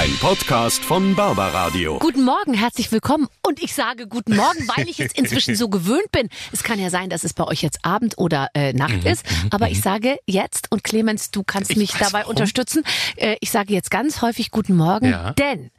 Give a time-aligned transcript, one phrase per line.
[0.00, 1.98] Ein Podcast von Barbaradio.
[1.98, 3.28] Guten Morgen, herzlich willkommen.
[3.46, 6.30] Und ich sage guten Morgen, weil ich jetzt inzwischen so gewöhnt bin.
[6.52, 9.26] Es kann ja sein, dass es bei euch jetzt Abend oder äh, Nacht ist.
[9.50, 12.30] Aber ich sage jetzt, und Clemens, du kannst Ich mich dabei warum.
[12.30, 12.82] unterstützen.
[13.16, 15.32] Äh, ich sage jetzt ganz häufig guten Morgen, Ja.
[15.34, 15.70] denn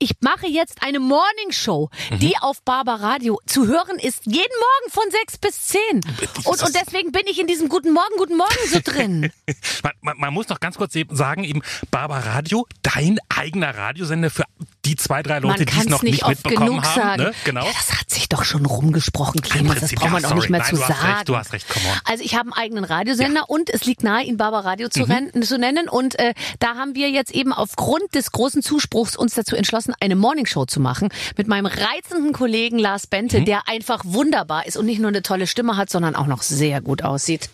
[0.00, 5.04] ich mache jetzt eine Morning Show, die auf Barbaradio zu hören ist, jeden Morgen von
[5.12, 6.00] sechs bis zehn.
[6.44, 9.30] Und, und deswegen bin ich in diesem guten Morgen, guten Morgen so drin.
[9.82, 13.18] Man, man, man muss noch ganz kurz eben sagen, eben Barbara Radio, dein
[13.62, 14.44] eigener Radiosender für
[14.84, 17.00] die zwei, drei Man Leute, die es noch nicht nicht oft mitbekommen genug haben.
[17.00, 17.22] sagen.
[17.22, 17.32] Ne?
[17.44, 17.64] Genau.
[17.64, 19.74] Ja, das hat sich doch schon rumgesprochen, Clemens.
[19.74, 21.06] Das Prinzip, braucht man ja, auch nicht mehr Nein, zu du sagen.
[21.06, 22.00] recht, du hast recht, come on.
[22.04, 25.42] Also ich habe einen eigenen Radiosender und es liegt nahe, ihn Barbara Radio zu, rennen,
[25.42, 25.88] zu nennen.
[25.88, 30.16] Und äh, da haben wir jetzt eben aufgrund des großen Zuspruchs uns dazu entschlossen, eine
[30.16, 35.00] Morningshow zu machen mit meinem reizenden Kollegen Lars Bente, der einfach wunderbar ist und nicht
[35.00, 37.50] nur eine tolle Stimme hat, sondern auch noch sehr gut aussieht.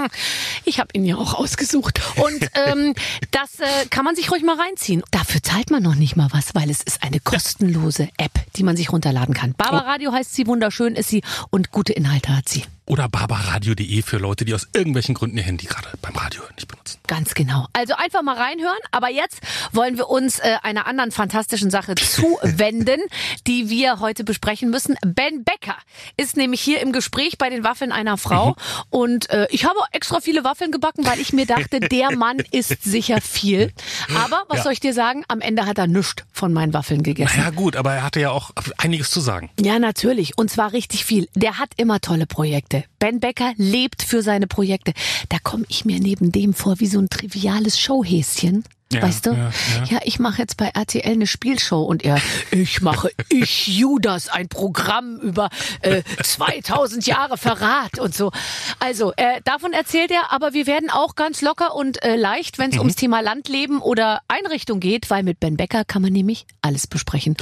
[0.64, 2.00] ich habe ihn ja auch ausgesucht.
[2.16, 2.94] Und ähm,
[3.30, 5.02] das äh, kann man sich ruhig mal reinziehen.
[5.10, 8.76] Dafür zahlt man noch nicht mal was, weil es ist eine kostenlose App, die man
[8.76, 9.54] sich runterladen kann.
[9.56, 12.64] Barbara Radio heißt sie, wunderschön ist sie und gute Inhalte hat sie.
[12.86, 16.98] Oder barbaradio.de für Leute, die aus irgendwelchen Gründen ihr Handy gerade beim Radio nicht benutzen.
[17.06, 17.66] Ganz genau.
[17.74, 18.78] Also einfach mal reinhören.
[18.90, 19.40] Aber jetzt
[19.72, 23.00] wollen wir uns äh, einer anderen fantastischen Sache zuwenden,
[23.46, 24.96] die wir heute besprechen müssen.
[25.04, 25.76] Ben Becker
[26.16, 28.56] ist nämlich hier im Gespräch bei den Waffeln einer Frau.
[28.90, 32.82] Und äh, ich habe extra viele Waffeln gebacken, weil ich mir dachte, der Mann isst
[32.82, 33.72] sicher viel.
[34.16, 34.62] Aber was Ja.
[34.64, 35.24] soll ich dir sagen?
[35.28, 37.38] Am Ende hat er nichts von meinen Waffeln gegessen.
[37.38, 39.50] Naja gut, aber er hatte ja auch einiges zu sagen.
[39.60, 40.38] Ja, natürlich.
[40.38, 41.28] Und zwar richtig viel.
[41.34, 42.84] Der hat immer tolle Projekte.
[42.98, 44.92] Ben Becker lebt für seine Projekte.
[45.28, 48.64] Da komme ich mir neben dem vor wie so ein triviales Showhäschen.
[48.92, 49.30] Ja, weißt du?
[49.32, 49.50] ja,
[49.90, 50.00] ja.
[50.04, 55.18] ich mache jetzt bei RTL eine Spielshow und er, ich mache Ich Judas, ein Programm
[55.18, 55.48] über
[55.80, 58.30] äh, 2000 Jahre Verrat und so.
[58.78, 62.70] Also, äh, davon erzählt er, aber wir werden auch ganz locker und äh, leicht, wenn
[62.70, 66.86] es ums Thema Landleben oder Einrichtung geht, weil mit Ben Becker kann man nämlich alles
[66.86, 67.36] besprechen.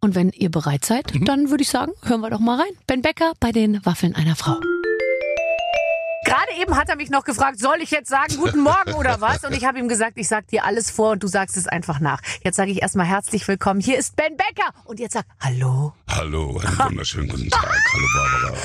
[0.00, 2.72] Und wenn ihr bereit seid, dann würde ich sagen, hören wir doch mal rein.
[2.86, 4.58] Ben Becker bei den Waffeln einer Frau.
[6.28, 9.44] Gerade eben hat er mich noch gefragt, soll ich jetzt sagen guten Morgen oder was?
[9.44, 12.00] Und ich habe ihm gesagt, ich sag dir alles vor und du sagst es einfach
[12.00, 12.20] nach.
[12.44, 13.80] Jetzt sage ich erstmal herzlich willkommen.
[13.80, 15.94] Hier ist Ben Becker und jetzt sag Hallo.
[16.08, 17.62] Hallo, einen wunderschönen guten Tag.
[17.92, 18.58] Hallo Barbara.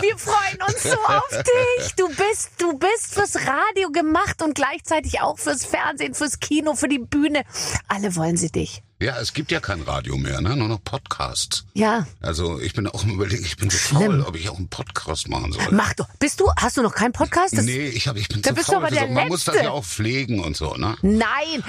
[0.00, 1.94] Wir freuen uns so auf dich.
[1.96, 6.88] Du bist, du bist fürs Radio gemacht und gleichzeitig auch fürs Fernsehen, fürs Kino, für
[6.88, 7.42] die Bühne.
[7.88, 8.82] Alle wollen sie dich.
[8.98, 10.56] Ja, es gibt ja kein Radio mehr, ne?
[10.56, 11.66] nur noch Podcasts.
[11.74, 12.06] Ja.
[12.22, 15.28] Also ich bin auch im Überlegen, ich bin so faul, ob ich auch einen Podcast
[15.28, 15.66] machen soll.
[15.70, 16.08] Mach doch.
[16.18, 17.58] Bist du, hast du noch keinen Podcast?
[17.58, 18.78] Das- nee, ich, hab, ich bin Da zu bist du faul.
[18.84, 19.12] aber für der so.
[19.12, 19.66] Man muss das Letzte.
[19.68, 20.96] ja auch pflegen und so, ne?
[21.02, 21.20] Nein,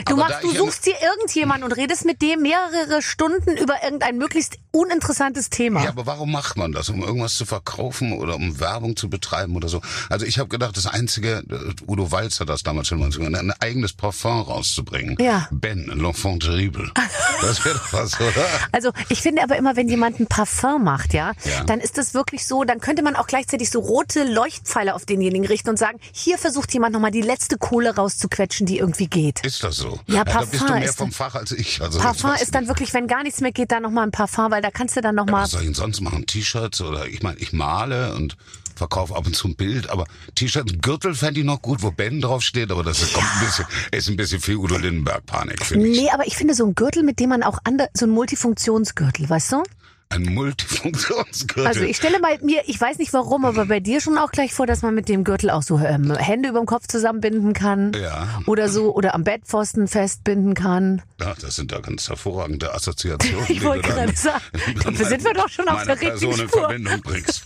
[0.05, 4.17] du Aber machst, du suchst dir irgendjemanden und redest mit dem mehrere Stunden über irgendein
[4.17, 5.83] möglichst uninteressantes Thema.
[5.83, 6.87] Ja, aber warum macht man das?
[6.87, 9.81] Um irgendwas zu verkaufen oder um Werbung zu betreiben oder so?
[10.09, 13.35] Also ich habe gedacht, das Einzige, äh, Udo Walz hat das damals schon mal gesagt,
[13.35, 15.17] ein eigenes Parfum rauszubringen.
[15.19, 15.49] Ja.
[15.51, 16.89] Ben, l'enfant terrible.
[17.41, 18.45] Das wäre doch was, oder?
[18.71, 21.63] Also ich finde aber immer, wenn jemand ein Parfum macht, ja, Ja.
[21.65, 25.45] dann ist das wirklich so, dann könnte man auch gleichzeitig so rote Leuchtpfeile auf denjenigen
[25.47, 29.45] richten und sagen, hier versucht jemand nochmal die letzte Kohle rauszuquetschen, die irgendwie geht.
[29.45, 29.99] Ist das so?
[30.07, 31.81] Ja, da bist du Parfum mehr ist vom dann- Fach als ich.
[31.81, 32.69] Also Parfum ist dann ich.
[32.69, 35.15] wirklich, wenn gar nichts mehr geht, dann nochmal ein Parfum, weil da kannst du dann
[35.15, 35.43] nochmal...
[35.43, 36.25] Was soll ich denn sonst machen?
[36.25, 38.35] T-Shirts oder ich meine, ich male und
[38.77, 40.05] verkaufe ab und zu ein Bild, aber
[40.35, 43.65] T-Shirts, Gürtel fände ich noch gut, wo Ben draufsteht, aber das ist, kommt ein bisschen,
[43.91, 46.01] ist ein bisschen viel Udo Lindenberg Panik, finde ich.
[46.01, 49.29] Nee, aber ich finde so ein Gürtel, mit dem man auch andere, so ein Multifunktionsgürtel,
[49.29, 49.63] weißt du?
[50.09, 51.67] Ein Multifunktionsgürtel.
[51.67, 54.53] Also ich stelle mal mir, ich weiß nicht warum, aber bei dir schon auch gleich
[54.53, 57.91] vor, dass man mit dem Gürtel auch so ähm, Hände über dem Kopf zusammenbinden kann.
[57.93, 58.39] Ja.
[58.45, 61.01] Oder so, oder am Bettpfosten festbinden kann.
[61.19, 63.45] ja, das sind da ganz hervorragende Assoziationen.
[63.49, 64.41] Ich wollte da gerade sagen,
[64.83, 66.59] dafür sind wir doch schon auf der richtigen Person in Spur.
[66.61, 67.43] Verbindung bringst.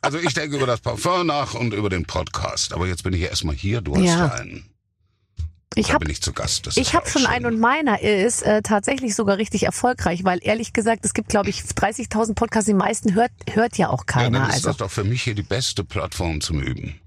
[0.00, 2.72] Also ich denke über das Parfum nach und über den Podcast.
[2.72, 4.26] Aber jetzt bin ich ja erstmal hier, du hast Ja.
[4.32, 4.64] einen.
[5.78, 6.66] Ich da habe bin ich zu Gast.
[6.66, 10.38] Das ich hab auch schon einen und meiner ist äh, tatsächlich sogar richtig erfolgreich, weil
[10.42, 14.04] ehrlich gesagt, es gibt glaube ich 30.000 Podcasts, die meisten hört hört ja auch Ja,
[14.06, 14.40] keiner.
[14.40, 16.98] dann ist also das doch für mich hier die beste Plattform zum Üben.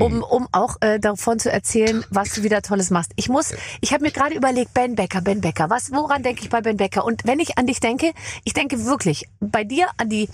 [0.00, 3.12] um, um auch äh, davon zu erzählen, was du wieder Tolles machst.
[3.16, 6.48] Ich muss, ich habe mir gerade überlegt, Ben Becker, Ben Becker, was, woran denke ich
[6.48, 7.04] bei Ben Becker?
[7.04, 8.12] Und wenn ich an dich denke,
[8.44, 10.28] ich denke wirklich bei dir an die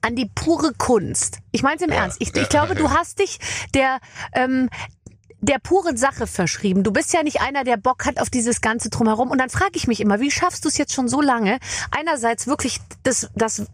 [0.00, 1.38] an die pure Kunst.
[1.50, 2.18] Ich meine es im Ernst.
[2.20, 3.38] Ich, ich glaube, du hast dich
[3.74, 3.98] der
[4.32, 4.68] ähm,
[5.42, 6.84] der puren Sache verschrieben.
[6.84, 9.30] Du bist ja nicht einer, der Bock hat auf dieses ganze drumherum.
[9.30, 11.58] Und dann frage ich mich immer, wie schaffst du es jetzt schon so lange,
[11.90, 13.66] einerseits wirklich das, das,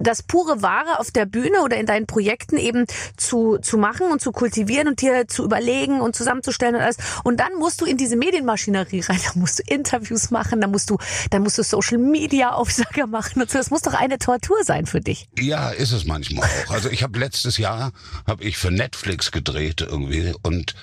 [0.00, 2.86] das pure Wahre auf der Bühne oder in deinen Projekten eben
[3.16, 6.96] zu, zu machen und zu kultivieren und dir zu überlegen und zusammenzustellen und alles.
[7.22, 10.90] Und dann musst du in diese Medienmaschinerie rein, da musst du Interviews machen, da musst
[10.90, 10.98] du,
[11.30, 13.58] dann musst du Social Media Aufsager machen und so.
[13.58, 15.28] Das muss doch eine Tortur sein für dich.
[15.38, 16.72] Ja, ist es manchmal auch.
[16.72, 17.92] Also ich habe letztes Jahr
[18.26, 20.74] habe ich für Netflix gedreht irgendwie und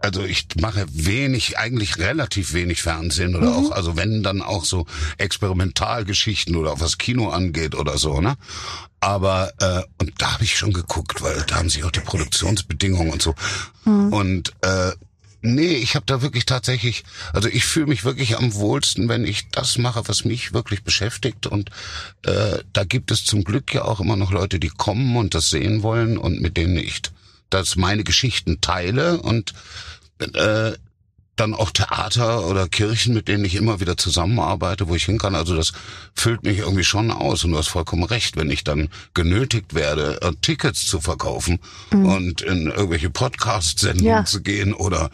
[0.00, 4.86] also ich mache wenig, eigentlich relativ wenig Fernsehen oder auch, also wenn dann auch so
[5.18, 8.36] Experimentalgeschichten oder auch was Kino angeht oder so, ne?
[9.00, 13.12] Aber äh, und da habe ich schon geguckt, weil da haben sich auch die Produktionsbedingungen
[13.12, 13.34] und so.
[13.84, 14.92] Und äh,
[15.40, 19.48] nee, ich habe da wirklich tatsächlich, also ich fühle mich wirklich am wohlsten, wenn ich
[19.50, 21.46] das mache, was mich wirklich beschäftigt.
[21.46, 21.70] Und
[22.24, 25.50] äh, da gibt es zum Glück ja auch immer noch Leute, die kommen und das
[25.50, 27.02] sehen wollen und mit denen ich
[27.50, 29.52] das meine Geschichten teile und
[30.34, 30.72] äh,
[31.36, 35.36] dann auch Theater oder Kirchen, mit denen ich immer wieder zusammenarbeite, wo ich hin kann.
[35.36, 35.72] Also das
[36.14, 37.44] füllt mich irgendwie schon aus.
[37.44, 41.60] Und du hast vollkommen recht, wenn ich dann genötigt werde, äh, Tickets zu verkaufen
[41.92, 44.24] und in irgendwelche Podcast-Sendungen Ja.
[44.24, 45.10] zu gehen oder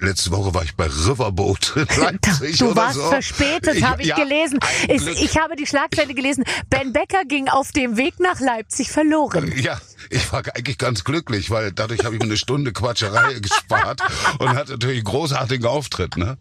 [0.00, 3.02] Letzte Woche war ich bei Riverboat Leipzig Du warst so.
[3.02, 4.58] verspätet, habe ich ja, gelesen.
[4.88, 6.42] Ich, ich habe die Schlagzeile gelesen.
[6.70, 9.52] Ben Becker ging auf dem Weg nach Leipzig verloren.
[9.60, 9.78] Ja,
[10.10, 14.00] ich war eigentlich ganz glücklich, weil dadurch habe ich mir eine Stunde Quatscherei gespart
[14.38, 16.16] und hatte natürlich einen großartigen Auftritt.
[16.16, 16.38] Ne?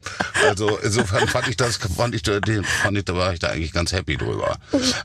[0.48, 3.92] Also insofern fand ich das, fand ich, fand ich, da war ich da eigentlich ganz
[3.92, 4.58] happy drüber.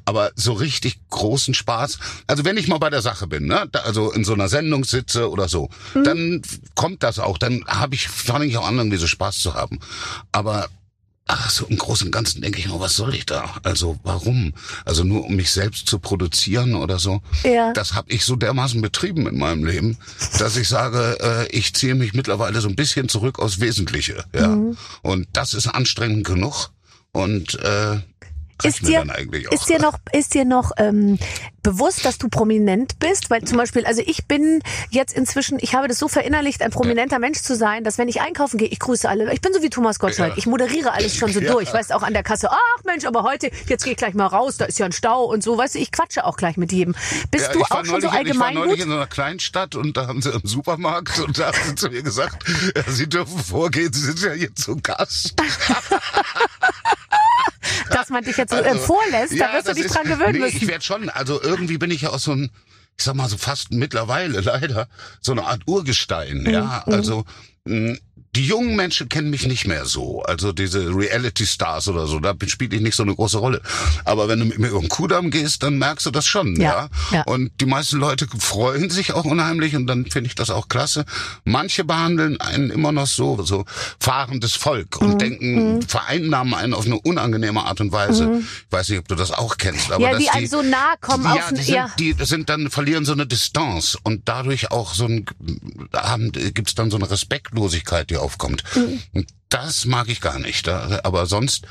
[0.05, 4.13] Aber so richtig großen Spaß, also wenn ich mal bei der Sache bin, ne, also
[4.13, 6.43] in so einer Sendung sitze oder so, dann
[6.75, 7.39] kommt das auch.
[7.39, 9.81] Dann habe ich, fange ich auch an, irgendwie so Spaß zu haben.
[10.33, 10.69] Aber
[11.31, 13.55] Ach, so im Großen und Ganzen denke ich nur, was soll ich da?
[13.63, 14.55] Also warum?
[14.87, 17.21] Also nur um mich selbst zu produzieren oder so.
[17.45, 17.73] Ja.
[17.75, 19.99] Das habe ich so dermaßen betrieben in meinem Leben,
[20.39, 24.25] dass ich sage, äh, ich ziehe mich mittlerweile so ein bisschen zurück aufs Wesentliche.
[24.35, 24.49] Ja.
[24.49, 24.79] Mhm.
[25.03, 26.71] Und das ist anstrengend genug.
[27.13, 27.99] Und äh,
[28.65, 29.05] Ist dir,
[29.53, 31.19] ist dir noch, ist dir noch ähm,
[31.63, 33.31] bewusst, dass du prominent bist?
[33.31, 34.61] Weil zum Beispiel, also ich bin
[34.91, 38.21] jetzt inzwischen, ich habe das so verinnerlicht, ein prominenter Mensch zu sein, dass wenn ich
[38.21, 39.33] einkaufen gehe, ich grüße alle.
[39.33, 40.33] Ich bin so wie Thomas Gottschalk.
[40.33, 40.39] Ja.
[40.39, 41.53] Ich moderiere alles schon so Ja.
[41.53, 41.73] durch.
[41.73, 44.57] Weißt auch an der Kasse, ach Mensch, aber heute, jetzt gehe ich gleich mal raus,
[44.57, 45.57] da ist ja ein Stau und so.
[45.57, 46.95] Weißt du, ich quatsche auch gleich mit jedem.
[47.31, 49.97] Bist Ja, du auch schon so neulich- Ich war neulich in so einer Kleinstadt und
[49.97, 52.45] da haben sie im Supermarkt und da haben sie zu mir gesagt,
[52.77, 55.35] ja, Sie dürfen vorgehen, Sie sind ja hier zu Gast.
[58.09, 60.39] dass man dich jetzt so äh, vorlässt, da wirst du dich ist- dran gewöhnen nee,
[60.39, 60.57] müssen.
[60.57, 62.51] Ich werde schon, also irgendwie bin ich ja auch so ein,
[62.97, 64.89] ich sag mal so fast mittlerweile leider,
[65.21, 66.83] so eine Art Urgestein, Mhm, ja.
[66.87, 67.25] Also
[67.65, 67.99] mh,
[68.39, 70.23] die jungen Menschen kennen mich nicht mehr so.
[70.23, 73.61] Also diese Reality-Stars oder so, da spiele ich nicht so eine große Rolle.
[74.05, 76.63] Aber wenn du mit mir über den Kudamm gehst, dann merkst du das schon, Ja,
[76.63, 76.89] ja.
[77.11, 77.23] ja.
[77.25, 81.05] Und die meisten Leute freuen sich auch unheimlich und dann finde ich das auch klasse.
[81.45, 83.65] Manche behandeln einen immer noch so, so
[83.99, 88.41] fahrendes Volk Mhm, und denken, vereinnahmen einen auf eine unangenehme Art und Weise.
[88.67, 90.03] Ich weiß nicht, ob du das auch kennst, aber Mhm.
[90.05, 91.91] Ja, dass die einem so nahe kommen ja, auf die ein- sind, ja.
[91.99, 95.27] die sind dann verlieren so eine Distanz und dadurch auch so ein
[95.93, 98.63] haben gibt's dann so eine Respektlosigkeit, die aufkommt.
[98.77, 99.01] Mhm.
[99.15, 100.69] Und das mag ich gar nicht.
[100.69, 101.67] Aber sonst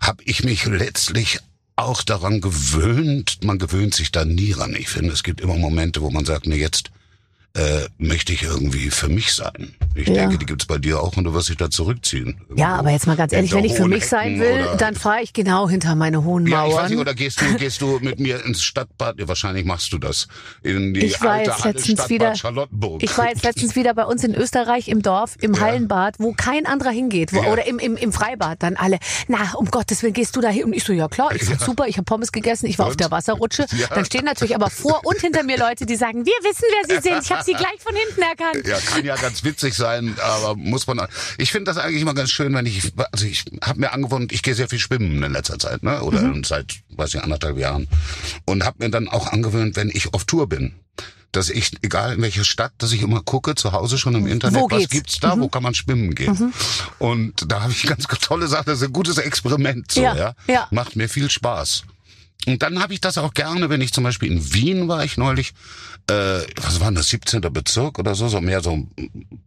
[0.00, 1.40] habe ich mich letztlich
[1.74, 3.38] auch daran gewöhnt.
[3.42, 4.76] Man gewöhnt sich da nie ran.
[4.76, 6.92] Ich finde, es gibt immer Momente, wo man sagt, nee, jetzt
[7.54, 9.74] äh, möchte ich irgendwie für mich sein.
[9.94, 10.14] Ich Ja.
[10.14, 12.40] denke, die gibt's bei dir auch und du wirst dich da zurückziehen.
[12.54, 14.94] Ja, aber jetzt mal ganz ehrlich, wenn ich für mich sein Hecken will, oder- dann
[14.94, 16.90] fahre ich genau hinter meine hohen Ja, ich weiß Mauern.
[16.90, 19.18] nicht, oder gehst du, gehst du mit mir ins Stadtbad?
[19.18, 20.28] Ja, wahrscheinlich machst du das.
[20.62, 23.02] In die Ich war alte jetzt letztens Stadtbad wieder- Charlottenburg.
[23.02, 25.60] Ich war jetzt letztens wieder bei uns in Österreich im Dorf, im Ja.
[25.60, 27.32] Hallenbad, wo kein anderer hingeht.
[27.32, 27.50] Wo, Ja.
[27.52, 28.62] Oder im, im, im Freibad.
[28.62, 30.64] Dann alle, na, um Gottes Willen, gehst du da hin?
[30.64, 32.92] Und ich so, ja klar, ich fand super, ich habe Pommes gegessen, ich war auf
[32.92, 33.00] Und?
[33.00, 33.66] der Wasserrutsche.
[33.94, 37.02] Dann stehen natürlich aber vor und hinter mir Leute, die sagen, wir wissen, wer sie
[37.02, 37.22] sind.
[37.24, 38.66] Ich habe sie gleich von hinten erkannt.
[38.66, 41.00] Ja, kann ja ganz witzig sein, aber muss man.
[41.38, 44.42] Ich finde das eigentlich immer ganz schön, wenn ich, also ich habe mir angewohnt, ich
[44.42, 46.02] gehe sehr viel schwimmen in letzter Zeit, ne?
[46.02, 46.44] Oder Mhm.
[46.44, 47.88] seit, weiß ich, anderthalb Jahren.
[48.44, 50.74] Und habe mir dann auch angewöhnt, wenn ich auf Tour bin,
[51.32, 54.62] dass ich, egal in welcher Stadt, dass ich immer gucke, zu Hause schon im Internet,
[54.70, 56.54] was gibt's da, wo kann man schwimmen gehen.
[56.98, 60.34] Und da habe ich ganz tolle Sachen, das ist ein gutes Experiment, so, Ja, ja.
[60.46, 60.68] ja.
[60.70, 61.82] Macht mir viel Spaß.
[62.46, 65.16] Und dann habe ich das auch gerne, wenn ich zum Beispiel in Wien war ich
[65.16, 65.52] neulich,
[66.08, 67.40] äh, was war denn das, 17.
[67.52, 68.90] Bezirk oder so, so mehr so ein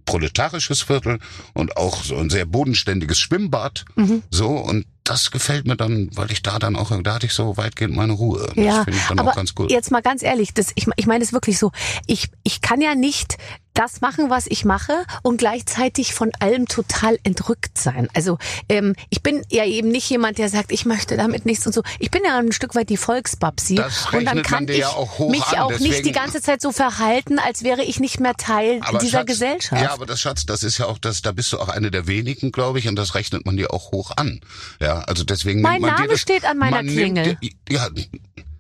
[0.05, 1.19] proletarisches Viertel
[1.53, 3.85] und auch so ein sehr bodenständiges Schwimmbad.
[3.95, 4.23] Mhm.
[4.29, 7.57] So, und das gefällt mir dann, weil ich da dann auch, da hatte ich so
[7.57, 8.51] weitgehend meine Ruhe.
[8.55, 9.71] Das Ja, finde ich dann aber auch ganz gut.
[9.71, 11.71] jetzt mal ganz ehrlich, das, ich, ich meine es wirklich so,
[12.05, 13.37] ich, ich kann ja nicht
[13.73, 18.09] das machen, was ich mache und gleichzeitig von allem total entrückt sein.
[18.13, 18.37] Also
[18.69, 21.83] ähm, ich bin ja eben nicht jemand, der sagt, ich möchte damit nichts und so.
[21.99, 25.19] Ich bin ja ein Stück weit die Volksbabsi Das und dann kann ich ja auch
[25.29, 28.81] mich an, auch nicht die ganze Zeit so verhalten, als wäre ich nicht mehr Teil
[29.01, 29.81] dieser Schatz, Gesellschaft.
[29.81, 32.07] Ja, aber das Schatz, das ist ja auch das, da bist du auch eine der
[32.07, 34.41] wenigen, glaube ich, und das rechnet man dir auch hoch an.
[34.79, 37.37] Ja, also deswegen Mein Name das, steht an meiner Klingel.
[37.41, 37.87] Nimmt, ja,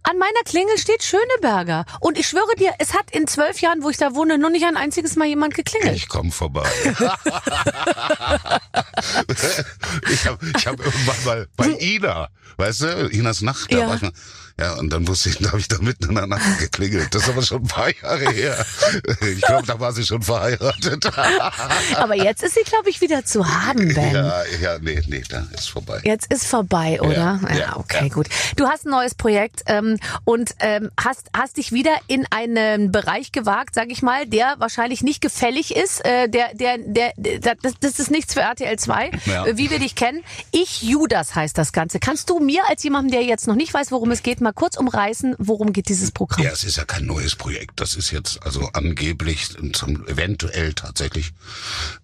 [0.03, 1.85] An meiner Klingel steht Schöneberger.
[1.99, 4.65] Und ich schwöre dir, es hat in zwölf Jahren, wo ich da wohne, noch nicht
[4.65, 5.95] ein einziges Mal jemand geklingelt.
[5.95, 6.67] Ich komme vorbei.
[10.11, 13.87] ich habe ich hab irgendwann mal bei Ina, weißt du, Inas Nacht, da Ja.
[13.87, 14.11] war ich mal,
[14.61, 17.13] ja, und dann wusste ich, da habe ich da mitten in der Nacht geklingelt.
[17.13, 18.65] Das ist aber schon ein paar Jahre her.
[19.21, 21.05] Ich glaube, da war sie schon verheiratet.
[21.95, 24.13] Aber jetzt ist sie, glaube ich, wieder zu haben, Ben.
[24.13, 26.01] ja, ja, nee, nee, da ist vorbei.
[26.03, 27.39] Jetzt ist vorbei, oder?
[27.43, 28.13] Ja, ja, okay, ja.
[28.13, 28.27] gut.
[28.55, 33.31] Du hast ein neues Projekt ähm, und ähm, hast, hast dich wieder in einen Bereich
[33.31, 36.03] gewagt, sag ich mal, der wahrscheinlich nicht gefällig ist.
[36.05, 39.45] Äh, der, der, der, der, das, das ist nichts für RTL 2, Ja.
[39.45, 40.23] äh, wie wir dich kennen.
[40.51, 41.99] Ich Judas heißt das Ganze.
[41.99, 44.77] Kannst du mir als jemandem, der jetzt noch nicht weiß, worum es geht, mal kurz
[44.77, 46.43] umreißen, worum geht dieses Programm?
[46.43, 47.79] Ja, es ist ja kein neues Projekt.
[47.79, 51.33] Das ist jetzt also angeblich, zum, eventuell tatsächlich,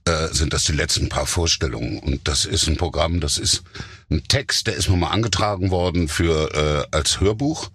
[0.05, 1.99] äh, sind das die letzten paar Vorstellungen.
[1.99, 3.63] Und das ist ein Programm, das ist
[4.09, 7.69] ein Text, der ist mir mal angetragen worden für äh, als Hörbuch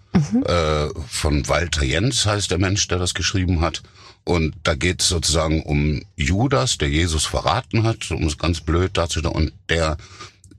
[0.45, 3.83] äh, von Walter Jens, heißt der Mensch, der das geschrieben hat.
[4.25, 8.97] Und da geht es sozusagen um Judas, der Jesus verraten hat, um es ganz blöd
[8.97, 9.97] darzustellen, und der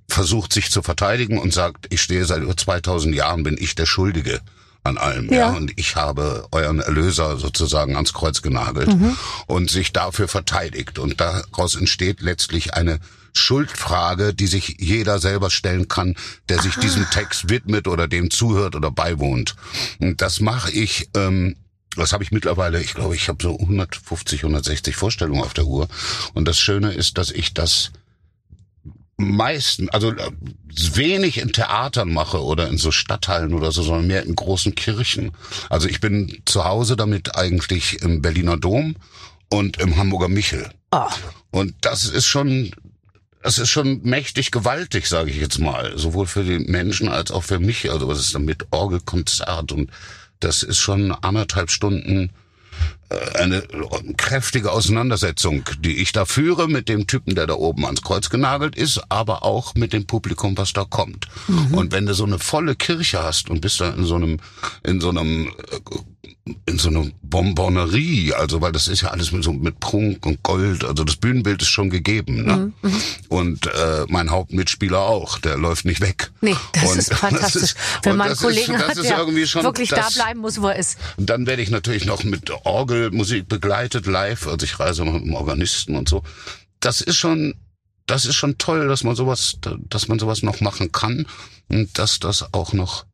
[0.09, 3.87] versucht sich zu verteidigen und sagt, ich stehe seit über 2000 Jahren, bin ich der
[3.87, 4.41] Schuldige
[4.85, 5.33] an allem.
[5.33, 5.39] Ja.
[5.39, 5.51] Ja.
[5.51, 8.95] und ich habe euren Erlöser sozusagen ans Kreuz genagelt
[9.47, 10.99] und sich dafür verteidigt.
[10.99, 13.01] Und daraus entsteht letztlich eine
[13.33, 16.15] Schuldfrage, die sich jeder selber stellen kann,
[16.49, 19.57] der sich diesem Text widmet oder dem zuhört oder beiwohnt.
[19.99, 21.57] Und das mache ich ähm,
[21.97, 25.89] das habe ich mittlerweile, ich glaube, ich habe so 150, 160 Vorstellungen auf der Uhr.
[26.33, 27.93] Und das Schöne ist, dass ich das
[29.17, 30.31] meisten, also äh,
[30.95, 35.33] wenig in Theatern mache oder in so Stadtteilen oder so, sondern mehr in großen Kirchen.
[35.71, 38.97] Also ich bin zu Hause damit eigentlich im Berliner Dom
[39.51, 40.71] und im Hamburger Michel.
[40.91, 41.07] Oh.
[41.51, 42.73] Und das ist schon,
[43.43, 47.45] das ist schon mächtig gewaltig, sage ich jetzt mal, sowohl für die Menschen als auch
[47.45, 47.91] für mich.
[47.91, 49.91] Also was ist dann mit Orgelkonzert und
[50.41, 52.31] das ist schon anderthalb Stunden
[53.35, 53.63] eine
[54.17, 58.77] kräftige Auseinandersetzung, die ich da führe mit dem Typen, der da oben ans Kreuz genagelt
[58.77, 61.29] ist, aber auch mit dem Publikum, was da kommt.
[61.73, 64.39] Und wenn du so eine volle Kirche hast und bist da in so einem,
[64.85, 65.51] in so einem, äh,
[66.67, 70.43] in so einer Bonbonnerie, also weil das ist ja alles mit so mit Prunk und
[70.43, 72.73] Gold, also das Bühnenbild ist schon gegeben, ne?
[73.29, 76.31] Und äh, mein Hauptmitspieler auch, der läuft nicht weg.
[76.43, 77.63] Nee, das Und ist fantastisch.
[77.63, 80.15] ist- Wenn und man einen das Kollegen ist, das hat, der schon, wirklich da das,
[80.15, 80.99] bleiben muss, wo er ist.
[81.17, 82.51] und dann werde ich natürlich noch mit
[82.95, 86.23] Orgelmusik begleitet live, also ich reise mit dem Organisten und so.
[86.81, 87.55] Das ist schon,
[88.07, 91.27] das ist schon toll, dass man sowas, dass man sowas noch machen kann
[91.69, 93.05] und dass das auch noch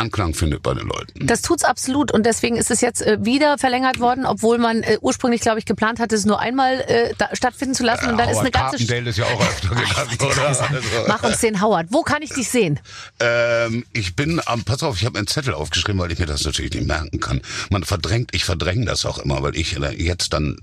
[0.00, 1.26] Anklang findet bei den Leuten.
[1.26, 4.98] Das tut's absolut und deswegen ist es jetzt äh, wieder verlängert worden, obwohl man äh,
[5.00, 8.28] ursprünglich, glaube ich, geplant hatte, es nur einmal äh, da stattfinden zu lassen und dann
[8.28, 10.48] ist eine Howard ganze Carpendale ist ja auch öfter genannt, oder?
[10.48, 10.64] Also,
[11.06, 11.88] Mach uns den Howard.
[11.90, 12.80] Wo kann ich dich sehen?
[13.20, 16.44] Ähm, ich bin am, pass auf, ich habe einen Zettel aufgeschrieben, weil ich mir das
[16.44, 17.42] natürlich nicht merken kann.
[17.70, 20.56] Man verdrängt, ich verdränge das auch immer, weil ich äh, jetzt dann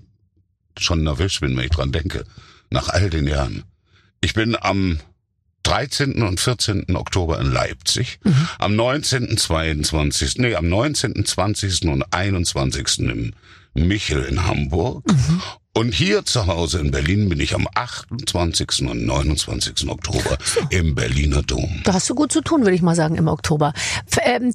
[0.77, 2.23] schon nervös bin, wenn ich dran denke.
[2.69, 3.63] Nach all den Jahren.
[4.21, 4.99] Ich bin am
[5.67, 6.21] 13.
[6.23, 6.95] und 14.
[6.95, 8.19] Oktober in Leipzig,
[8.57, 11.83] am 19., 22., nee, am 19., 20.
[11.89, 12.99] und 21.
[12.99, 13.33] im
[13.73, 15.03] Michel in Hamburg.
[15.77, 18.81] Und hier zu Hause in Berlin bin ich am 28.
[18.89, 19.87] und 29.
[19.87, 20.37] Oktober
[20.71, 21.81] im Berliner Dom.
[21.83, 23.73] Da hast du gut zu tun, würde ich mal sagen, im Oktober.
[24.23, 24.53] Ähm,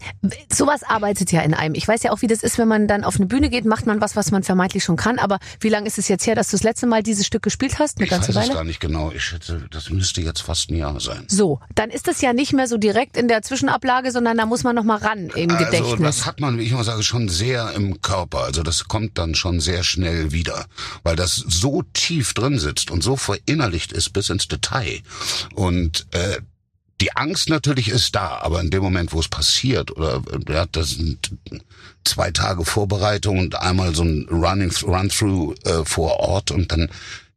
[0.52, 1.76] sowas arbeitet ja in einem.
[1.76, 3.86] Ich weiß ja auch, wie das ist, wenn man dann auf eine Bühne geht, macht
[3.86, 5.20] man was, was man vermeintlich schon kann.
[5.20, 7.78] Aber wie lange ist es jetzt her, dass du das letzte Mal dieses Stück gespielt
[7.78, 7.98] hast?
[7.98, 8.54] Eine Ich ganze weiß es Weile?
[8.58, 9.12] gar nicht genau.
[9.14, 11.22] Ich schätze, das müsste jetzt fast ein Jahr sein.
[11.28, 14.64] So, dann ist es ja nicht mehr so direkt in der Zwischenablage, sondern da muss
[14.64, 16.00] man noch mal ran im Also Gedächtnis.
[16.00, 18.40] das hat man, wie ich immer sage, schon sehr im Körper.
[18.42, 20.66] Also das kommt dann schon sehr schnell wieder,
[21.04, 25.00] weil das so tief drin sitzt und so verinnerlicht ist bis ins Detail.
[25.54, 26.38] Und äh,
[27.00, 30.66] die Angst natürlich ist da, aber in dem Moment, wo es passiert, oder äh, ja,
[30.66, 31.36] das sind
[32.04, 36.88] zwei Tage Vorbereitung und einmal so ein Running Run-through äh, vor Ort und dann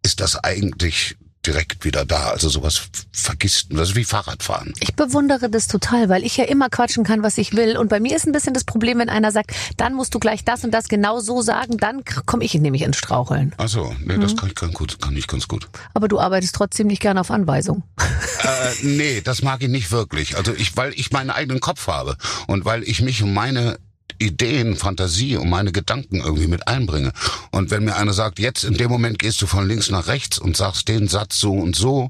[0.04, 2.30] ist das eigentlich direkt wieder da.
[2.30, 3.80] Also sowas vergisst man.
[3.80, 4.74] Das ist wie Fahrradfahren.
[4.80, 7.78] Ich bewundere das total, weil ich ja immer quatschen kann, was ich will.
[7.78, 10.44] Und bei mir ist ein bisschen das Problem, wenn einer sagt, dann musst du gleich
[10.44, 13.54] das und das genau so sagen, dann komme ich nämlich ins Straucheln.
[13.58, 15.68] Ach so, nee, das kann ich ganz gut, kann ich ganz gut.
[15.94, 17.84] Aber du arbeitest trotzdem nicht gerne auf Anweisung.
[18.46, 20.38] Äh, nee, das mag ich nicht wirklich.
[20.38, 23.80] Also ich, weil ich meinen eigenen Kopf habe und weil ich mich um meine
[24.20, 27.12] Ideen, Fantasie und meine Gedanken irgendwie mit einbringe.
[27.52, 30.38] Und wenn mir einer sagt, jetzt in dem Moment gehst du von links nach rechts
[30.38, 32.10] und sagst den Satz so und so,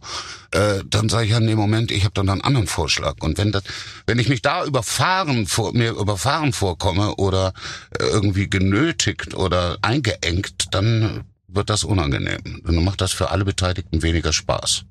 [0.51, 3.15] äh, dann sage ich ja in dem Moment, ich habe dann einen anderen Vorschlag.
[3.21, 3.63] Und wenn das,
[4.07, 7.53] wenn ich mich da überfahren vor mir überfahren vorkomme oder
[7.99, 12.61] äh, irgendwie genötigt oder eingeengt, dann wird das unangenehm.
[12.63, 14.83] Dann macht das für alle Beteiligten weniger Spaß.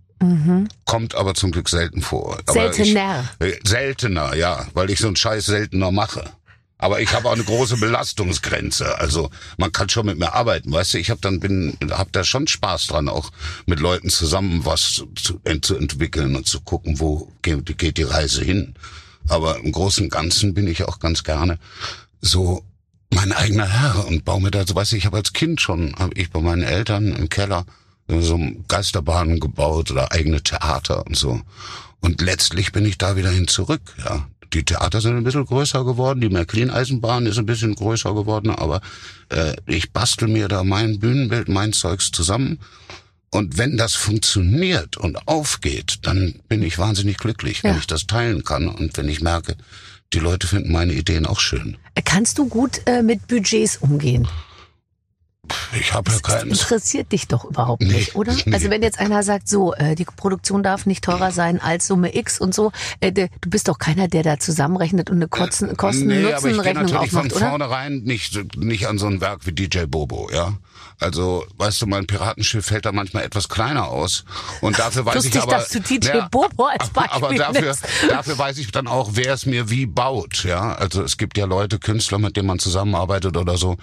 [0.84, 2.38] Kommt aber zum Glück selten vor.
[2.46, 3.28] Aber Seltener.
[3.40, 6.24] Ich, äh, seltener, ja, weil ich so einen Scheiß seltener mache.
[6.84, 8.98] Aber ich habe auch eine große Belastungsgrenze.
[8.98, 10.98] Also man kann schon mit mir arbeiten, weißt du.
[10.98, 13.30] Ich habe dann bin, habe da schon Spaß dran, auch
[13.64, 15.40] mit Leuten zusammen was zu, zu
[15.78, 18.74] entwickeln und zu gucken, wo geht, geht die Reise hin.
[19.28, 21.58] Aber im Großen und Ganzen bin ich auch ganz gerne
[22.20, 22.62] so
[23.08, 25.94] mein eigener Herr und baue mir da, so weißt du, ich habe als Kind schon,
[25.96, 27.64] habe ich bei meinen Eltern im Keller
[28.08, 28.38] so
[28.68, 31.40] Geisterbahnen gebaut oder eigene Theater und so.
[32.00, 34.28] Und letztlich bin ich da wieder hin zurück, ja.
[34.52, 38.80] Die Theater sind ein bisschen größer geworden, die Märklin-Eisenbahn ist ein bisschen größer geworden, aber
[39.30, 42.58] äh, ich bastel mir da mein Bühnenbild, mein Zeugs zusammen.
[43.30, 47.78] Und wenn das funktioniert und aufgeht, dann bin ich wahnsinnig glücklich, wenn Ja.
[47.78, 49.56] ich das teilen kann und wenn ich merke,
[50.12, 51.76] die Leute finden meine Ideen auch schön.
[52.04, 54.28] Kannst du gut äh, mit Budgets umgehen?
[55.78, 56.60] Ich habe ja Das keins.
[56.62, 58.32] interessiert dich doch überhaupt Nee, nicht, oder?
[58.46, 58.52] nee.
[58.54, 62.14] Also wenn jetzt einer sagt, so, äh, die Produktion darf nicht teurer sein als Summe
[62.16, 65.66] X und so, äh, de, du bist doch keiner, der da zusammenrechnet und eine Kosten-
[65.66, 67.48] Nee, aber ich Kosten-Nutzen-Rechnung natürlich von aufmacht, oder?
[67.50, 70.54] vornherein nicht, nicht an so ein Werk wie DJ Bobo, ja.
[71.00, 74.24] Also, weißt du, mein Piratenschiff fällt da manchmal etwas kleiner aus.
[74.60, 75.52] Und dafür weiß Lustig, ich aber.
[75.52, 77.84] dass du DJ Bobo als Beispiel Aber dafür, nimmst.
[78.08, 80.74] dafür weiß ich dann auch, wer es mir wie baut, ja.
[80.74, 83.76] Also es gibt ja Leute, Künstler, mit denen man zusammenarbeitet oder so,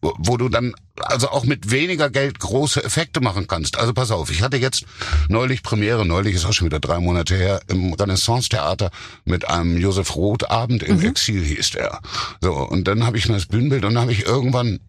[0.00, 3.78] wo, wo du dann also auch mit weniger Geld große Effekte machen kannst.
[3.78, 4.84] Also pass auf, ich hatte jetzt
[5.28, 8.90] neulich Premiere, neulich ist auch schon wieder drei Monate her, im Renaissance-Theater
[9.24, 11.00] mit einem Josef Roth-Abend Mhm.
[11.00, 12.00] im Exil hieß der.
[12.40, 14.80] So, und dann habe ich mir das Bühnenbild und dann habe ich irgendwann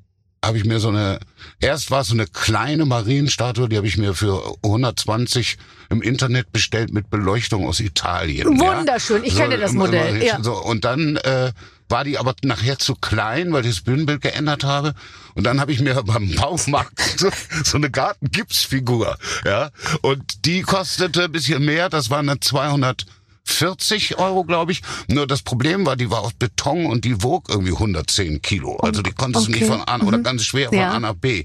[0.44, 1.20] habe ich mir so eine,
[1.60, 5.58] erst war es so eine kleine Marienstatue, die habe ich mir für 120
[5.90, 8.60] im Internet bestellt mit Beleuchtung aus Italien.
[8.60, 10.42] Wunderschön, ich kenne das Modell, ja.
[10.42, 11.52] So, und dann äh,
[11.90, 14.94] war die aber nachher zu klein, weil ich das Bühnenbild geändert habe.
[15.34, 17.30] Und dann habe ich mir beim Baumarkt so,
[17.64, 19.72] so eine Gartengipsfigur, ja.
[20.02, 23.06] Und die kostete ein bisschen mehr, das waren dann 200
[23.50, 24.82] 40 Euro, glaube ich.
[25.08, 28.78] Nur das Problem war, die war aus Beton und die wog irgendwie 110 Kilo.
[28.78, 29.60] Also die konntest du okay.
[29.62, 30.92] nicht von A oder ganz schwer von Ja.
[30.92, 31.44] A nach B.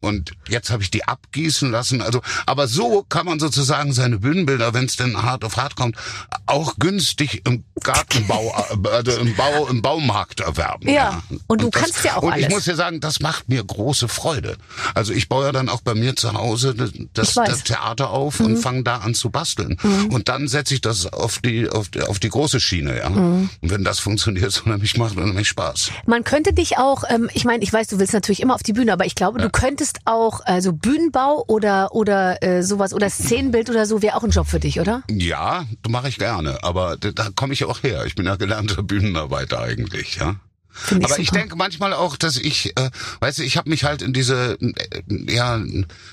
[0.00, 2.02] Und jetzt habe ich die abgießen lassen.
[2.02, 5.96] Also, aber so kann man sozusagen seine Bühnenbilder, wenn es denn hart auf hart kommt,
[6.46, 8.52] auch günstig im Gartenbau,
[8.92, 10.88] also im Bau, im Baumarkt erwerben.
[10.88, 11.22] Ja.
[11.46, 12.54] Und du kannst ja auch Und ich alles.
[12.54, 14.56] muss dir sagen, das macht mir große Freude.
[14.94, 17.36] Also ich baue ja dann auch bei mir zu Hause das, Ich.
[17.36, 17.44] Mhm.
[17.46, 19.76] das Theater auf und fange da an zu basteln.
[20.10, 23.10] Und dann setze ich das auf die, auf die, auf die große Schiene, ja.
[23.10, 23.48] Mhm.
[23.60, 25.90] Und wenn das funktioniert, so nämlich macht unheimlich Spaß.
[26.06, 28.72] Man könnte dich auch, ähm, ich meine, ich weiß, du willst natürlich immer auf die
[28.72, 33.70] Bühne, aber ich glaube, du könntest auch, also Bühnenbau oder oder äh, sowas oder Szenenbild
[33.70, 35.02] oder so wäre auch ein Job für dich, oder?
[35.10, 38.04] Ja, mache ich gerne, aber da, da komme ich auch her.
[38.06, 40.36] Ich bin ja gelernter Bühnenarbeiter eigentlich, ja.
[40.76, 41.40] Finde ich Aber ich super.
[41.40, 45.02] denke manchmal auch, dass ich, äh, weißt du, ich habe mich halt in diese äh,
[45.32, 45.60] ja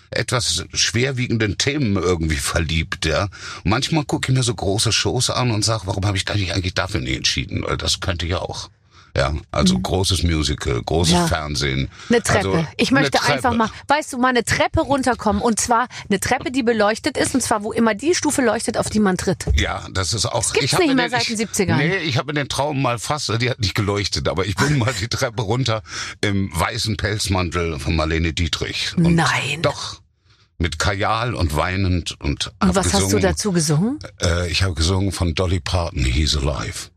[0.10, 3.24] etwas schwerwiegenden Themen irgendwie verliebt, ja.
[3.64, 6.34] Und manchmal gucke ich mir so große Shows an und sage, warum habe ich da
[6.34, 7.66] nicht eigentlich dafür nicht entschieden?
[7.78, 8.70] Das könnte ich auch.
[9.16, 11.20] Ja, also großes Musical, großes Mhm.
[11.20, 11.28] Ja.
[11.28, 11.90] Fernsehen.
[12.10, 12.50] Eine Treppe.
[12.50, 13.34] Also, ich möchte Treppe.
[13.34, 17.36] einfach mal, weißt du, mal eine Treppe runterkommen und zwar eine Treppe, die beleuchtet ist
[17.36, 19.46] und zwar wo immer die Stufe leuchtet, auf die man tritt.
[19.56, 20.52] Ja, das ist auch.
[20.54, 21.76] gibt's ich nicht mehr den, seit den ich, 70ern.
[21.78, 24.94] Nee, ich habe den Traum mal fast, die hat nicht geleuchtet, aber ich bin mal
[25.00, 25.84] die Treppe runter
[26.22, 28.94] im weißen Pelzmantel von Marlene Dietrich.
[28.98, 29.62] Und Nein.
[29.62, 30.02] Doch.
[30.58, 34.00] Mit Kajal und weinend und, Und was hast du dazu gesungen?
[34.22, 36.90] Äh, ich habe gesungen von Dolly Parton, He's Alive.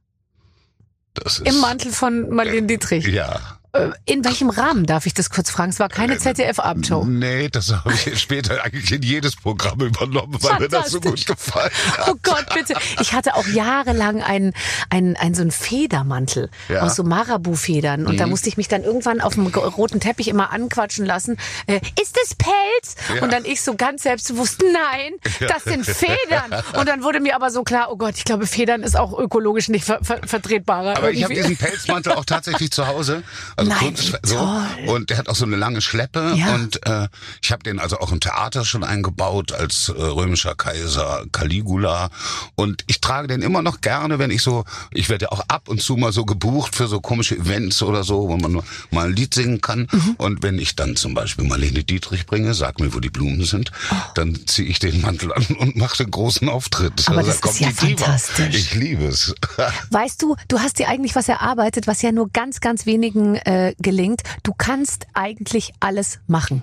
[1.23, 3.07] Das ist, Im Mantel von Marlene Dietrich.
[3.07, 3.41] Ja.
[3.77, 5.71] Äh, In welchem Rahmen darf ich das kurz fragen?
[5.71, 7.05] Es war keine ZDF-Abendshow.
[7.05, 11.25] Nee, das habe ich später eigentlich in jedes Programm übernommen, weil mir das so gut
[11.27, 12.09] gefallen hat.
[12.09, 12.75] Oh Gott, bitte.
[13.01, 14.53] Ich hatte auch jahrelang einen,
[14.91, 16.83] einen, einen so einen Federmantel Ja.
[16.83, 18.07] aus so Marabu-Federn.
[18.07, 21.37] Und da musste ich mich dann irgendwann auf dem roten Teppich immer anquatschen lassen.
[21.67, 22.97] Äh, ist das Pelz?
[23.15, 23.23] Ja.
[23.23, 25.13] Und dann ich so ganz selbstbewusst, nein,
[25.49, 26.63] das sind Federn.
[26.79, 29.69] Und dann wurde mir aber so klar, oh Gott, ich glaube, Federn ist auch ökologisch
[29.69, 30.97] nicht ver ver vertretbarer.
[30.97, 31.55] Aber ich habe irgendwie.
[31.55, 33.23] diesen Pelzmantel auch tatsächlich zu Hause.
[33.57, 34.37] Also Nein, Kunst, wie so.
[34.37, 34.67] toll.
[34.87, 36.35] Und der hat auch so eine lange Schleppe.
[36.37, 36.55] Ja.
[36.55, 37.09] Und äh,
[37.43, 42.11] ich habe den also auch im Theater schon eingebaut als äh, römischer Kaiser Caligula.
[42.55, 45.69] Und ich trage den immer noch gerne, wenn ich so, ich werde ja auch ab
[45.69, 49.07] und zu mal so gebucht für so komische Events oder so, wo man nur mal
[49.07, 49.89] ein Lied singen kann.
[49.91, 50.15] Mhm.
[50.19, 53.71] Und wenn ich dann zum Beispiel Marlene Dietrich bringe, sag mir, wo die Blumen sind,
[54.15, 57.05] dann ziehe ich den Mantel an und mache den großen Auftritt.
[57.09, 57.13] Oh.
[57.13, 58.05] Aber Also das da ist ja die Diva.
[58.05, 58.55] fantastisch.
[58.57, 59.35] Ich liebe es.
[59.91, 63.56] Weißt du, du hast dir eigentlich was erarbeitet, was ja nur ganz, ganz wenigen äh,
[63.79, 64.23] gelingt.
[64.43, 66.63] Du kannst eigentlich alles machen.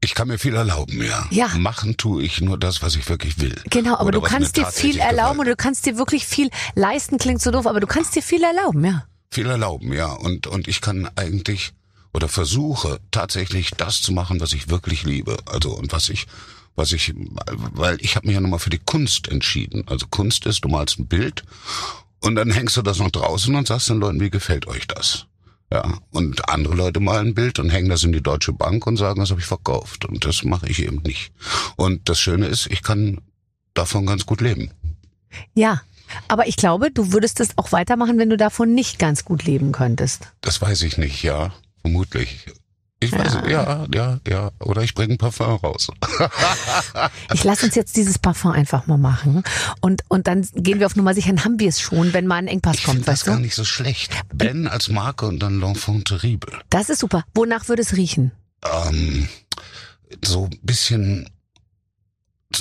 [0.00, 1.26] Ich kann mir viel erlauben, ja.
[1.30, 1.48] Ja.
[1.56, 3.56] Machen tue ich nur das, was ich wirklich will.
[3.70, 7.16] Genau, aber Oder du kannst dir viel erlauben und du kannst dir wirklich viel leisten,
[7.16, 9.06] klingt so doof, aber du kannst dir viel erlauben, ja.
[9.30, 10.12] Viel erlauben, ja.
[10.12, 11.72] Und, und ich kann eigentlich
[12.12, 15.36] oder versuche tatsächlich das zu machen, was ich wirklich liebe.
[15.46, 16.26] Also und was ich,
[16.76, 17.14] was ich,
[17.72, 19.84] weil ich habe mich ja nochmal für die Kunst entschieden.
[19.88, 21.44] Also Kunst ist, du malst ein Bild
[22.24, 25.26] Und dann hängst du das noch draußen und sagst den Leuten, wie gefällt euch das?
[25.74, 28.96] Ja, und andere Leute malen ein Bild und hängen das in die Deutsche Bank und
[28.96, 30.04] sagen, das habe ich verkauft.
[30.04, 31.32] Und das mache ich eben nicht.
[31.74, 33.20] Und das Schöne ist, ich kann
[33.74, 34.70] davon ganz gut leben.
[35.52, 35.82] Ja,
[36.28, 39.72] aber ich glaube, du würdest es auch weitermachen, wenn du davon nicht ganz gut leben
[39.72, 40.28] könntest.
[40.42, 42.46] Das weiß ich nicht, ja, vermutlich.
[43.04, 44.50] Ich weiß, ja, ja, ja.
[44.60, 45.88] Oder ich bringe ein Parfum raus.
[47.32, 49.42] Ich lass uns jetzt dieses Parfum einfach mal machen.
[49.80, 52.36] Und, und dann gehen wir auf Nummer sicher, dann haben wir es schon, wenn mal
[52.36, 53.42] ein Engpass Ich kommt, das weißt gar du?
[53.42, 54.12] nicht so schlecht.
[54.32, 56.52] Ben als Marke und dann L'Enfant Terrible.
[56.70, 57.24] Das ist super.
[57.34, 58.32] Wonach würde es riechen?
[58.88, 59.28] Ähm,
[60.24, 61.28] so ein bisschen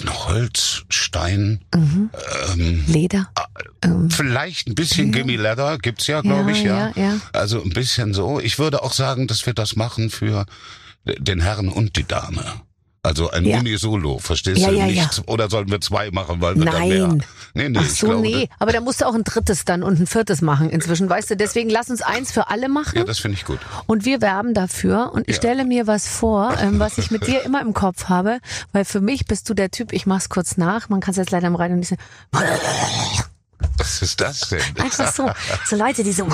[0.10, 2.10] Holz, Stein, Mhm.
[2.54, 3.30] ähm, Leder?
[3.84, 6.92] Ähm, vielleicht ein bisschen Gimme Leather gibt's ja, glaube ich, ja.
[6.96, 7.20] ja, ja.
[7.34, 8.40] Also ein bisschen so.
[8.40, 10.46] Ich würde auch sagen, dass wir das machen für
[11.06, 12.44] den Herrn und die Dame.
[13.06, 13.60] Also ein Ja.
[13.60, 14.76] Unisolo, verstehst Ja, du?
[14.78, 15.24] ja, nicht, ja.
[15.28, 17.08] Oder sollten wir zwei machen, weil wir dann mehr.
[17.08, 17.24] Nein.
[17.54, 18.50] Nee, nee, Ach so, glaube, nee.
[18.60, 21.36] Aber da musst du auch ein drittes dann und ein viertes machen inzwischen, weißt du?
[21.36, 22.98] Deswegen lass uns eins für alle machen.
[22.98, 23.60] Ja, das finde ich gut.
[23.88, 25.12] Und wir werben dafür.
[25.14, 25.42] Und ich Ja.
[25.42, 28.40] stelle mir was vor, ähm, was ich mit dir immer im Kopf habe.
[28.72, 30.88] Weil für mich bist du der Typ, ich mach's kurz nach.
[30.88, 31.98] Man kann es jetzt leider im Radio nicht sehen.
[33.78, 34.62] Was ist das denn?
[34.82, 35.30] Einfach so.
[35.66, 36.26] So Leute, die so,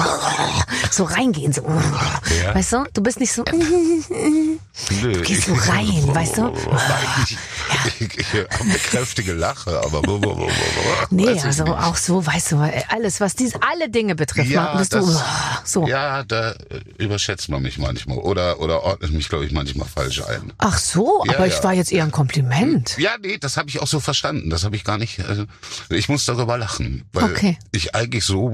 [0.91, 1.51] so reingehen.
[1.53, 1.63] So.
[2.43, 2.53] Ja.
[2.53, 2.85] Weißt du?
[2.93, 3.43] Du bist nicht so.
[5.01, 6.41] Nö, gehst so rein, weißt du?
[6.43, 6.55] Nein,
[7.25, 10.01] ich, ich, ich habe eine kräftige Lache, aber
[11.09, 14.93] Nee, ich also auch so, weißt du, alles, was dies, alle Dinge betrifft, Ja, bist
[14.93, 15.23] du das-
[15.65, 15.87] so.
[15.87, 16.55] Ja, da äh,
[16.97, 20.53] überschätzt man mich manchmal oder oder ordnet mich, glaube ich, manchmal falsch ein.
[20.57, 21.63] Ach so, Ja, aber ich ja.
[21.63, 22.97] war jetzt eher ein Kompliment.
[22.97, 24.49] Ja, nee, das habe ich auch so verstanden.
[24.49, 25.19] Das habe ich gar nicht.
[25.27, 25.45] Also,
[25.89, 27.57] ich muss darüber lachen, weil Okay.
[27.71, 28.49] ich eigentlich so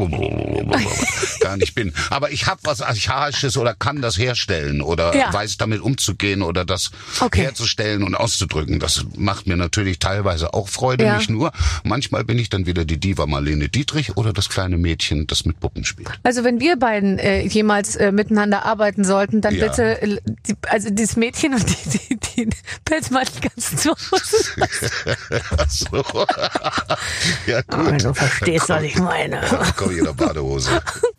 [1.45, 1.93] gar nicht bin.
[2.09, 5.31] Aber ich habe was Archaisches oder kann das herstellen oder Ja.
[5.31, 7.41] weiß damit umzugehen oder das Okay.
[7.43, 8.79] herzustellen und auszudrücken.
[8.79, 11.17] Das macht mir natürlich teilweise auch Freude, Ja.
[11.17, 11.51] nicht nur.
[11.83, 15.59] Manchmal bin ich dann wieder die Diva Marlene Dietrich oder das kleine Mädchen, das mit
[15.59, 16.09] Puppen spielt.
[16.23, 19.67] Also wenn wir beiden äh, jemals äh, miteinander arbeiten sollten, dann Ja.
[19.67, 22.17] bitte, äh, die, also dieses Mädchen und die, die,
[22.49, 22.49] die
[22.85, 23.93] Pelzmantel ganz zu.
[25.57, 25.85] Ach so.
[27.47, 27.85] ja gut.
[27.85, 29.41] Wenn du verstehst, was ich meine.
[29.75, 30.81] Komm hier in der Badehose.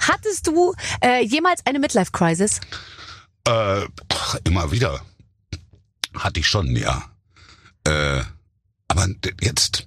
[0.00, 2.60] Hattest du äh, jemals eine Midlife-Crisis?
[3.46, 3.82] Äh,
[4.44, 5.00] immer wieder.
[6.14, 7.02] Hatte ich schon, ja.
[7.84, 8.22] Äh,
[8.88, 9.06] aber
[9.40, 9.86] jetzt.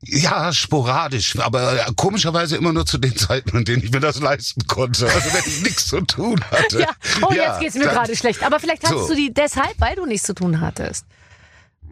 [0.00, 4.20] Ja, sporadisch, aber äh, komischerweise immer nur zu den Zeiten, an denen ich mir das
[4.20, 5.06] leisten konnte.
[5.10, 6.78] Also wenn ich nichts zu tun hatte.
[6.80, 6.88] Ja,
[7.22, 8.44] oh, jetzt geht's mir gerade schlecht.
[8.44, 9.08] Aber vielleicht hattest So.
[9.08, 11.04] du die deshalb, weil du nichts zu tun hattest.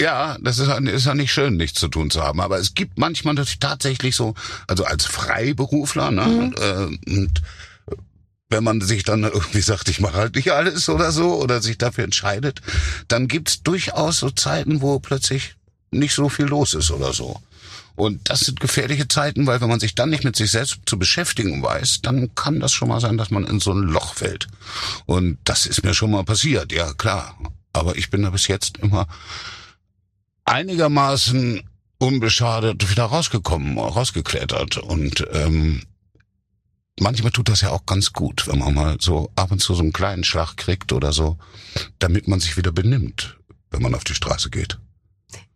[0.01, 2.41] Ja, das ist, ist ja nicht schön, nichts zu tun zu haben.
[2.41, 4.35] Aber es gibt manchmal natürlich tatsächlich so,
[4.67, 6.27] also als Freiberufler, ne?
[6.27, 6.55] Mhm.
[6.61, 7.43] Äh, und
[8.49, 11.79] wenn man sich dann irgendwie sagt, ich mache halt nicht alles oder so, oder sich
[11.79, 12.61] dafür entscheidet,
[13.09, 15.57] dann gibt's durchaus so Zeiten, wo plötzlich
[15.91, 17.41] nicht so viel los ist oder so.
[17.97, 20.99] Und das sind gefährliche Zeiten, weil wenn man sich dann nicht mit sich selbst zu
[20.99, 24.49] beschäftigen weiß, dann kann das schon mal sein, dass man in so ein Loch fällt.
[25.07, 27.37] Und das ist mir schon mal passiert, ja klar.
[27.73, 29.07] Aber ich bin da bis jetzt immer
[30.47, 31.63] einigermaßen
[31.99, 34.79] unbeschadet wieder rausgekommen, rausgeklettert.
[34.79, 35.83] Und ähm,
[37.01, 39.83] manchmal tut das ja auch ganz gut, wenn man mal so ab und zu so
[39.83, 41.37] einen kleinen Schlag kriegt oder so,
[41.99, 43.37] damit man sich wieder benimmt,
[43.71, 44.79] wenn man auf die Straße geht.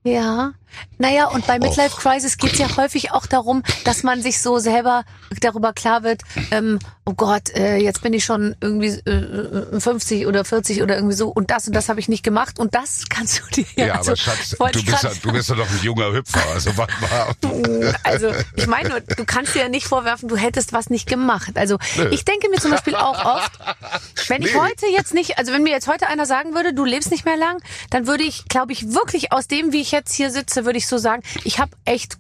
[0.02, 0.52] Ja.
[0.98, 5.02] Naja, und bei Midlife Crisis geht's ja häufig auch darum, dass man sich so selber
[5.40, 10.44] darüber klar wird, ähm, oh Gott, äh, jetzt bin ich schon irgendwie äh, 50 oder
[10.44, 13.40] 40 oder irgendwie so und das und das habe ich nicht gemacht und das kannst
[13.40, 15.80] du dir Ja, also, aber Schatz, du ich bist, ja, du bist ja doch ein
[15.82, 17.94] junger Hüpfer, also warte mal.
[18.04, 21.56] Also ich meine, du kannst dir ja nicht vorwerfen, du hättest was nicht gemacht.
[21.56, 21.78] Also
[22.12, 23.52] ich denke mir zum Beispiel auch oft,
[24.28, 24.60] wenn ich Nee.
[24.60, 27.36] heute jetzt nicht, also wenn mir jetzt heute einer sagen würde, du lebst nicht mehr
[27.36, 27.60] lang,
[27.90, 30.86] dann würde ich, glaube ich, wirklich aus dem, wie ich jetzt hier sitze, würde ich
[30.86, 32.18] so sagen, ich habe echt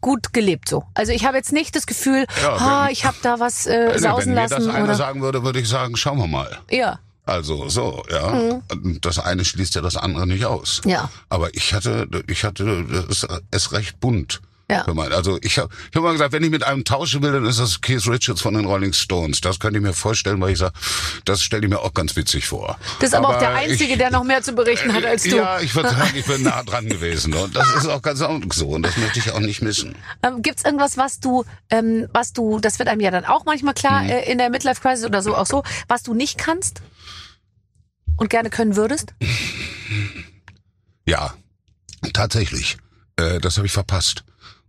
[0.00, 0.84] gut gelebt so.
[0.94, 3.92] Also ich habe jetzt nicht das Gefühl, Ja, ah, wenn- ich habe da was äh,
[3.92, 6.26] Nee, sausen wenn mir lassen das einer oder sagen würde, würde ich sagen, schauen wir
[6.26, 6.58] mal.
[6.70, 6.98] ja.
[7.24, 8.32] Also so, ja.
[8.74, 9.00] Mhm.
[9.00, 10.80] Das eine schließt ja das andere nicht aus.
[10.84, 11.08] Ja.
[11.28, 14.40] Aber ich hatte, ich hatte es, es recht bunt.
[14.72, 14.94] Ja.
[14.94, 17.44] Mein- Also ich habe ich hab mal gesagt, wenn ich mit einem tauschen will, dann
[17.44, 19.40] ist das Keith Richards von den Rolling Stones.
[19.40, 20.72] Das könnte ich mir vorstellen, weil ich sage,
[21.24, 22.78] das stelle ich mir auch ganz witzig vor.
[23.00, 25.36] Das ist aber, auch der ich- Einzige, der noch mehr zu berichten hat als du.
[25.36, 27.34] Ja, ich würde sagen, ich bin nah dran gewesen.
[27.34, 28.68] Und das ist auch ganz so.
[28.68, 29.94] Und das möchte ich auch nicht missen.
[30.22, 33.72] Ähm, gibt's irgendwas, was du, ähm, was du, das wird einem ja dann auch manchmal
[33.74, 33.78] Mhm.
[33.78, 36.82] klar äh, in der Midlife Crisis oder so auch so, was du nicht kannst
[38.16, 39.14] und gerne können würdest?
[41.04, 41.34] Ja,
[42.12, 42.76] tatsächlich.
[43.16, 44.24] Äh, das habe ich verpasst.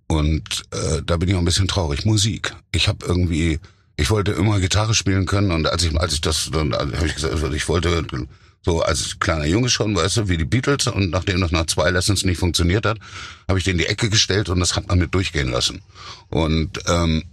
[0.08, 2.06] Und äh, da bin ich auch ein bisschen traurig.
[2.06, 2.54] Musik.
[2.74, 3.60] Ich habe irgendwie,
[3.96, 7.16] ich wollte immer Gitarre spielen können und als ich, als ich das, dann habe ich
[7.16, 8.06] gesagt, also ich wollte
[8.66, 10.88] So als kleiner Junge schon, weißt du, wie die Beatles.
[10.88, 12.98] Und nachdem das nach zwei Lessons nicht funktioniert hat,
[13.48, 15.82] habe ich den in die Ecke gestellt und das hat man mit durchgehen lassen.
[16.30, 17.24] Und ähm,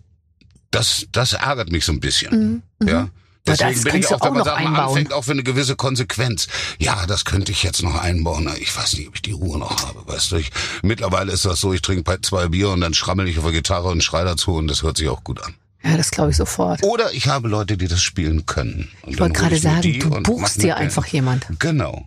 [0.70, 2.62] das, das ärgert mich so ein bisschen.
[2.80, 3.08] Mhm, Ja,
[3.44, 5.76] das Deswegen bin ich auch, wenn man noch sagt, man anfängt auch für eine gewisse
[5.76, 6.46] Konsequenz.
[6.78, 8.50] Ja, das könnte ich jetzt noch einbauen.
[8.60, 10.36] Ich weiß nicht, ob ich die Ruhe noch habe, weißt du.
[10.36, 10.50] Ich,
[10.82, 13.88] mittlerweile ist das so, ich trinke zwei Bier und dann schrammel ich auf der Gitarre
[13.88, 15.54] und schrei dazu und das hört sich auch gut an.
[15.82, 16.82] Ja, das glaube ich sofort.
[16.82, 18.90] Oder ich habe Leute, die das spielen können.
[19.02, 21.46] Und Ich wollte gerade sagen, du buchst dir einfach jemand.
[21.58, 22.06] Genau.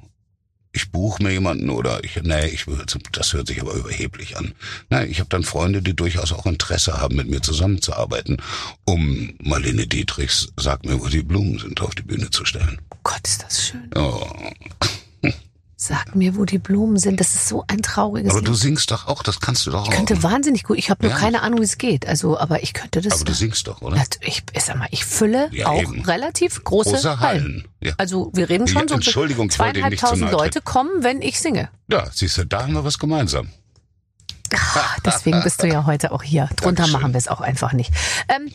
[0.75, 2.65] Ich buche mir jemanden oder ich, nee, ich
[3.12, 4.53] das hört sich aber überheblich an.
[4.89, 8.41] Nein, ich habe dann Freunde, die durchaus auch Interesse haben, mit mir zusammenzuarbeiten,
[8.83, 12.81] um Marlene Dietrichs, sag mir, wo die Blumen sind, auf die Bühne zu stellen.
[12.89, 13.89] Oh Gott, ist das schön.
[13.95, 14.27] Oh.
[15.86, 17.19] Sag mir, wo die Blumen sind.
[17.19, 18.48] Das ist so ein trauriges Aber Lied.
[18.48, 19.96] du singst doch auch, das kannst du doch Ich auch.
[19.98, 20.78] könnte wahnsinnig gut.
[20.78, 21.17] Ich habe nur Ja.
[21.19, 22.08] keine Ahnung, wie es geht.
[22.08, 23.15] Also, aber ich könnte das.
[23.15, 24.02] Aber du singst doch, oder?
[24.22, 26.02] Ich, ich sag mal, ich fülle Ja, auch eben.
[26.06, 27.41] relativ große, Große Hallen.
[27.43, 27.67] Hallen.
[27.82, 27.93] Ja.
[27.98, 31.69] Also wir reden schon so Entschuldigung, ich zweieinhalbtausend Leute kommen, wenn ich singe.
[31.89, 33.50] Ja, siehst du, da haben wir was gemeinsam.
[34.54, 36.46] Ah, Deswegen bist du ja heute auch hier.
[36.56, 36.91] Drunter Dankeschön.
[37.02, 37.91] machen wir es auch einfach nicht.
[38.30, 38.52] Ähm,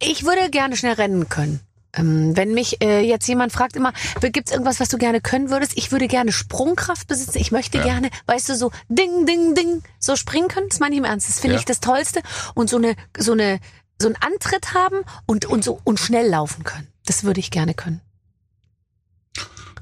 [0.00, 1.60] ich würde gerne schnell rennen können.
[1.94, 5.72] Ähm, wenn mich äh, jetzt jemand fragt immer, gibt's irgendwas, was du gerne können würdest?
[5.76, 7.38] Ich würde gerne Sprungkraft besitzen.
[7.38, 7.84] Ich möchte Ja.
[7.84, 10.68] gerne, weißt du, so ding, ding, ding, so springen können.
[10.70, 11.28] Das meine ich im Ernst.
[11.28, 11.60] Das finde Ja.
[11.60, 12.22] ich das Tollste.
[12.54, 13.60] Und so eine, so eine,
[14.00, 16.88] so einen Antritt haben und, und so und schnell laufen können.
[17.04, 18.00] Das würde ich gerne können.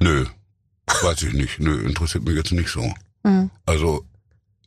[0.01, 0.27] Nö,
[1.03, 1.61] weiß ich nicht.
[1.61, 2.93] Nö, interessiert mich jetzt nicht so.
[3.23, 3.51] Mhm.
[3.67, 4.05] Also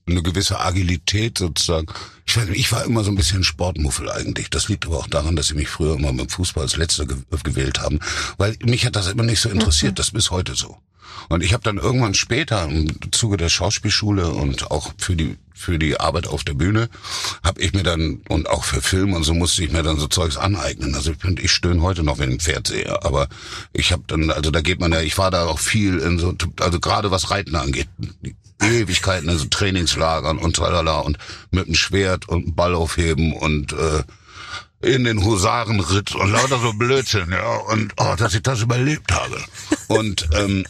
[0.07, 1.87] eine gewisse Agilität sozusagen.
[2.25, 4.49] Ich, weiß nicht, ich war immer so ein bisschen Sportmuffel eigentlich.
[4.49, 7.17] Das liegt aber auch daran, dass sie mich früher immer beim Fußball als Letzter ge
[7.43, 7.99] gewählt haben,
[8.37, 9.99] weil mich hat das immer nicht so interessiert.
[9.99, 10.77] Das ist bis heute so.
[11.29, 15.79] Und ich habe dann irgendwann später im Zuge der Schauspielschule und auch für die für
[15.79, 16.89] die Arbeit auf der Bühne
[17.43, 20.07] habe ich mir dann und auch für Film und so musste ich mir dann so
[20.07, 20.95] Zeugs aneignen.
[20.95, 23.29] Also ich, bin- ich stöhne heute noch, wenn ich ein Pferd sehe, aber
[23.71, 26.33] ich habe dann also da geht man ja, ich war da auch viel in so
[26.59, 27.87] also gerade was Reiten angeht,
[28.71, 31.17] Ewigkeiten in so Trainingslagern und tralala und
[31.51, 34.03] mit dem Schwert und einem Ball aufheben und äh,
[34.83, 37.55] in den Husarenritt und lauter so Blödsinn, ja.
[37.71, 39.41] Und oh, dass ich das überlebt habe.
[39.87, 40.65] Und ähm,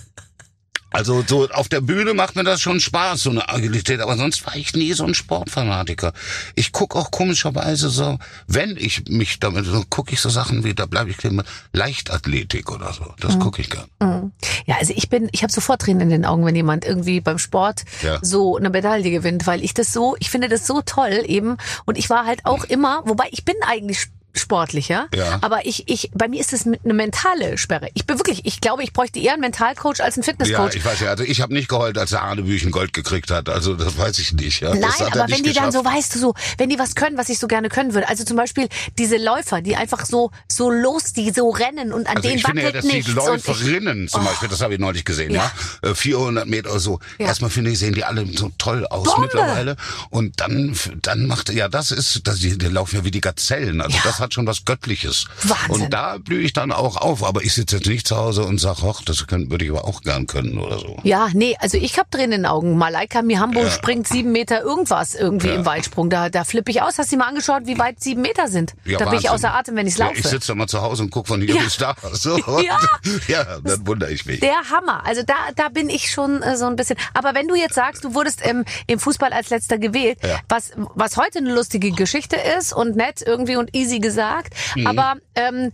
[0.93, 4.45] also so auf der Bühne macht mir das schon Spaß, so eine Agilität, aber sonst
[4.45, 6.13] war ich nie so ein Sportfanatiker.
[6.56, 10.73] Ich guck auch komischerweise so, wenn ich mich damit, so gucke ich so Sachen wie,
[10.73, 13.13] da bleibe ich immer Leichtathletik oder so.
[13.19, 14.32] Das gucke ich gern.
[14.65, 17.39] Ja, also ich bin, ich habe sofort Tränen in den Augen, wenn jemand irgendwie beim
[17.39, 18.19] Sport Ja.
[18.21, 21.58] so eine Medaille gewinnt, weil ich das so, ich finde das so toll eben.
[21.86, 25.38] Und ich war halt auch immer, wobei ich bin eigentlich sportlicher, Ja.
[25.41, 27.88] aber ich, ich, bei mir ist es eine mentale Sperre.
[27.93, 30.76] Ich bin wirklich, ich glaube, ich bräuchte eher einen Mentalcoach als einen Ja, Fitnesscoach.
[30.76, 33.48] ich weiß ja, also ich habe nicht geheult, als der Arne Büchen Gold gekriegt hat.
[33.50, 34.62] Also das weiß ich nicht.
[34.62, 34.74] Ja.
[34.74, 35.98] Nein, er aber wenn die dann so, geschafft.
[35.98, 38.10] weißt du so, wenn die was können, was ich so gerne können würde.
[38.10, 38.67] Also zum Beispiel
[38.98, 42.46] diese Läufer, die einfach so, so los, die so rennen und an Also denen ich
[42.46, 44.26] finde ja, dass die und ich, Läuferinnen zum Oh.
[44.26, 45.52] Beispiel, das habe ich neulich gesehen, ja,
[45.84, 45.89] Ja.
[45.91, 47.00] Äh, 400 Meter oder so.
[47.17, 47.28] Ja.
[47.28, 49.22] Erstmal finde ich, sehen die alle so toll aus Bombe.
[49.24, 49.76] mittlerweile.
[50.10, 53.82] Und dann, dann macht, ja, das ist, das, die, die laufen ja wie die Gazellen.
[53.82, 54.02] Also Ja.
[54.06, 55.25] das hat schon was Göttliches.
[55.43, 55.86] Wahnsinn.
[55.86, 57.23] Und da blühe ich dann auch auf.
[57.23, 59.86] Aber ich sitze jetzt nicht zu Hause und sage, ach, das können, würde ich aber
[59.86, 60.97] auch gern können oder so.
[61.03, 62.77] Ja, nee, also ich hab Tränen in den Augen.
[62.77, 65.55] Malaika Mihambo springt sieben Meter irgendwas irgendwie Ja.
[65.55, 66.09] im Weitsprung.
[66.09, 66.97] Da, da flippe ich aus.
[66.97, 68.73] Hast du dir mal angeschaut, wie weit sieben Meter sind?
[68.86, 69.29] Ja, da bin ich Wahnsinn.
[69.49, 70.19] außer Atem, wenn ich Ja, laufe.
[70.19, 71.62] ich sitze da mal zu Hause und gucke von hier Ja.
[71.63, 71.95] bis da.
[72.13, 72.79] So, Ja.
[73.27, 74.39] ja, dann wundere ich mich.
[74.39, 75.05] der Hammer.
[75.05, 76.97] Also da, da bin ich schon äh, so ein bisschen.
[77.13, 80.39] Aber wenn du jetzt sagst, du wurdest ähm, im Fußball als letzter gewählt, Ja.
[80.49, 84.54] was, was heute eine lustige Geschichte ist und nett irgendwie und easy gesagt.
[84.76, 84.88] Mhm.
[84.88, 85.71] Aber ähm,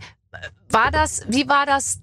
[0.68, 1.98] war das, wie war das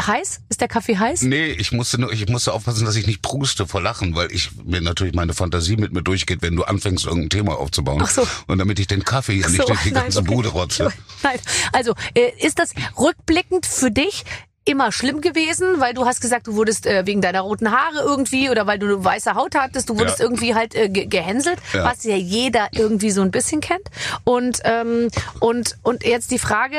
[0.00, 0.40] heiß?
[0.48, 1.22] Ist der Kaffee heiß?
[1.22, 4.50] Nee, ich musste nur, ich musste aufpassen, dass ich nicht pruste vor Lachen, weil ich
[4.64, 8.00] mir natürlich meine Fantasie mit mir durchgeht, wenn du anfängst, irgendein Thema aufzubauen.
[8.02, 8.26] Ach so.
[8.46, 10.28] Und damit ich den Kaffee hier nicht durch die nein, ganze okay.
[10.28, 10.92] Bude rotze.
[11.22, 11.38] Nein,
[11.72, 14.24] also äh, ist das rückblickend für dich
[14.68, 18.50] immer schlimm gewesen, weil du hast gesagt, du wurdest äh, wegen deiner roten Haare irgendwie
[18.50, 20.24] oder weil du weiße Haut hattest, du wurdest Ja.
[20.26, 21.84] irgendwie halt äh, ge gehänselt, Ja.
[21.84, 23.88] was ja jeder irgendwie so ein bisschen kennt.
[24.24, 25.08] Und ähm,
[25.40, 26.76] und und jetzt die Frage,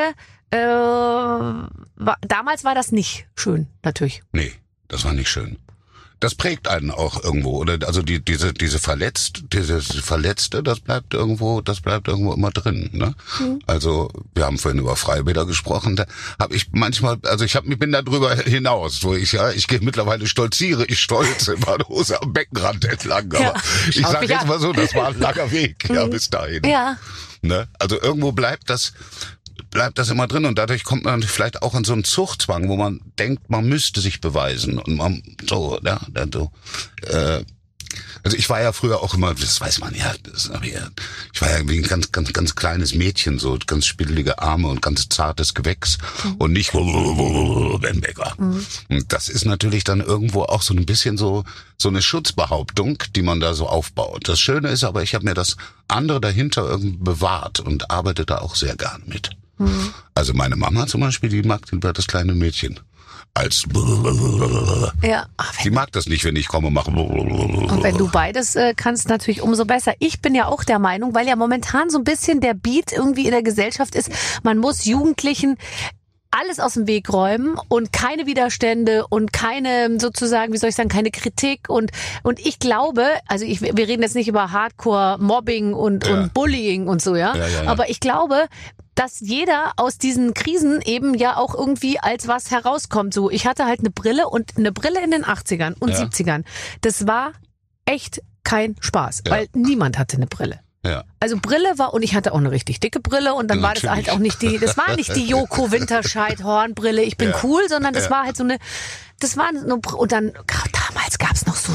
[0.52, 4.24] äh, war, damals war das nicht schön, natürlich.
[4.32, 4.52] Nee,
[4.88, 5.58] das war nicht schön.
[6.20, 7.78] Das prägt einen auch irgendwo, oder?
[7.88, 12.90] Also die, diese, diese verletzt, dieses Verletzte, das bleibt irgendwo, das bleibt irgendwo immer drin.
[12.92, 13.16] Ne?
[13.40, 13.60] Mhm.
[13.68, 15.96] Also wir haben vorhin über Freibäder gesprochen.
[15.96, 16.06] Da
[16.38, 19.68] habe ich manchmal, also ich hab, ich bin da drüber hinaus, wo ich ja, ich
[19.68, 23.34] gehe mittlerweile stolziere, ich stolze in meine Hose am Beckenrand entlang.
[23.34, 23.54] Aber Ja,
[23.90, 24.48] ich schaut sage jetzt an.
[24.50, 26.64] mal so, das war ein langer Weg, ja, bis dahin.
[26.66, 26.98] Ja.
[27.42, 27.70] Ne?
[27.80, 28.92] Also irgendwo bleibt das,
[29.72, 32.76] bleibt das immer drin und dadurch kommt man vielleicht auch in so einen Zuchtzwang, wo
[32.78, 36.52] man denkt, man müsste sich beweisen und man so, ja, dann so.
[37.04, 37.44] Äh,
[38.24, 40.52] Also ich war ja früher auch immer, das weiß man ja, das,
[41.34, 44.82] ich war ja wie ein ganz, ganz, ganz kleines Mädchen, so ganz spittelige Arme und
[44.82, 46.36] ganz zartes Gewächs Mhm.
[46.38, 48.34] und nicht Bamberger.
[48.38, 51.44] Und das ist natürlich dann irgendwo auch so ein bisschen so
[51.78, 54.28] so eine Schutzbehauptung, die man da so aufbaut.
[54.28, 55.56] Das Schöne ist aber, ich habe mir das
[55.88, 59.30] andere dahinter irgendwie bewahrt und arbeite da auch sehr gern mit.
[59.60, 59.94] Mhm.
[60.16, 62.80] Also meine Mama zum Beispiel, die mag lieber das kleine Mädchen
[63.36, 63.64] als
[65.04, 65.28] Ja.
[65.64, 66.90] Die mag das nicht, wenn ich komme, mache.
[66.92, 69.94] Und wenn du beides äh, kannst, natürlich umso besser.
[70.00, 73.26] Ich bin ja auch der Meinung, weil ja momentan so ein bisschen der Beat irgendwie
[73.26, 74.10] in der Gesellschaft ist,
[74.44, 75.58] man muss Jugendlichen
[76.32, 80.90] alles aus dem Weg räumen und keine Widerstände und keine sozusagen, wie soll ich sagen,
[80.90, 81.92] keine Kritik und
[82.22, 86.14] und ich glaube, also ich, wir reden jetzt nicht über Hardcore Mobbing und Ja.
[86.22, 87.64] und Bullying und so, Ja, ja, ja.
[87.66, 88.46] aber ich glaube,
[89.00, 93.14] dass jeder aus diesen Krisen eben ja auch irgendwie als was herauskommt.
[93.14, 96.00] So, ich hatte halt eine Brille und eine Brille in den 80ern und Ja.
[96.00, 96.44] 70ern.
[96.82, 97.32] Das war
[97.86, 99.32] echt kein Spaß, Ja.
[99.32, 100.60] weil niemand hatte eine Brille.
[100.86, 101.06] Ja.
[101.22, 103.84] Also Brille war und ich hatte auch eine richtig dicke Brille und dann war das
[103.84, 104.08] Natürlich.
[104.08, 107.40] halt auch nicht die, das war nicht die Joko Winterscheid Hornbrille, ich bin Ja.
[107.44, 108.12] cool, sondern das Ja.
[108.12, 108.58] war halt so eine,
[109.22, 110.34] das war Br- und dann
[110.88, 111.72] damals gab's noch so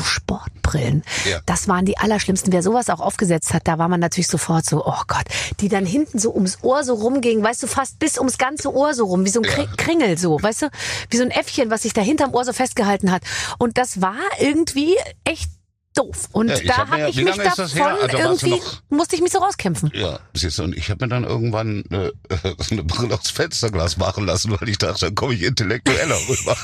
[0.74, 1.02] Sportbrillen.
[1.28, 1.40] Ja.
[1.46, 2.52] Das waren die allerschlimmsten.
[2.52, 5.24] Wer sowas auch aufgesetzt hat, da war man natürlich sofort so, oh Gott,
[5.60, 8.94] die dann hinten so ums Ohr so rumgingen, weißt du, fast bis ums ganze Ohr
[8.94, 10.68] so rum, wie so ein Kri- Kringel so, weißt du,
[11.10, 13.22] wie so ein Äffchen, was sich da hinterm Ohr so festgehalten hat.
[13.58, 15.48] Und das war irgendwie echt
[15.96, 16.28] doof.
[16.32, 19.30] Und Ja, ich da hab mir- habe ich mich davon Also irgendwie, musste ich mich
[19.30, 19.92] so rauskämpfen.
[19.94, 22.10] Ja, siehst du, und ich habe mir dann irgendwann äh,
[22.70, 26.56] eine Brille aufs Fensterglas machen lassen, weil ich dachte, dann komme ich intellektueller rüber.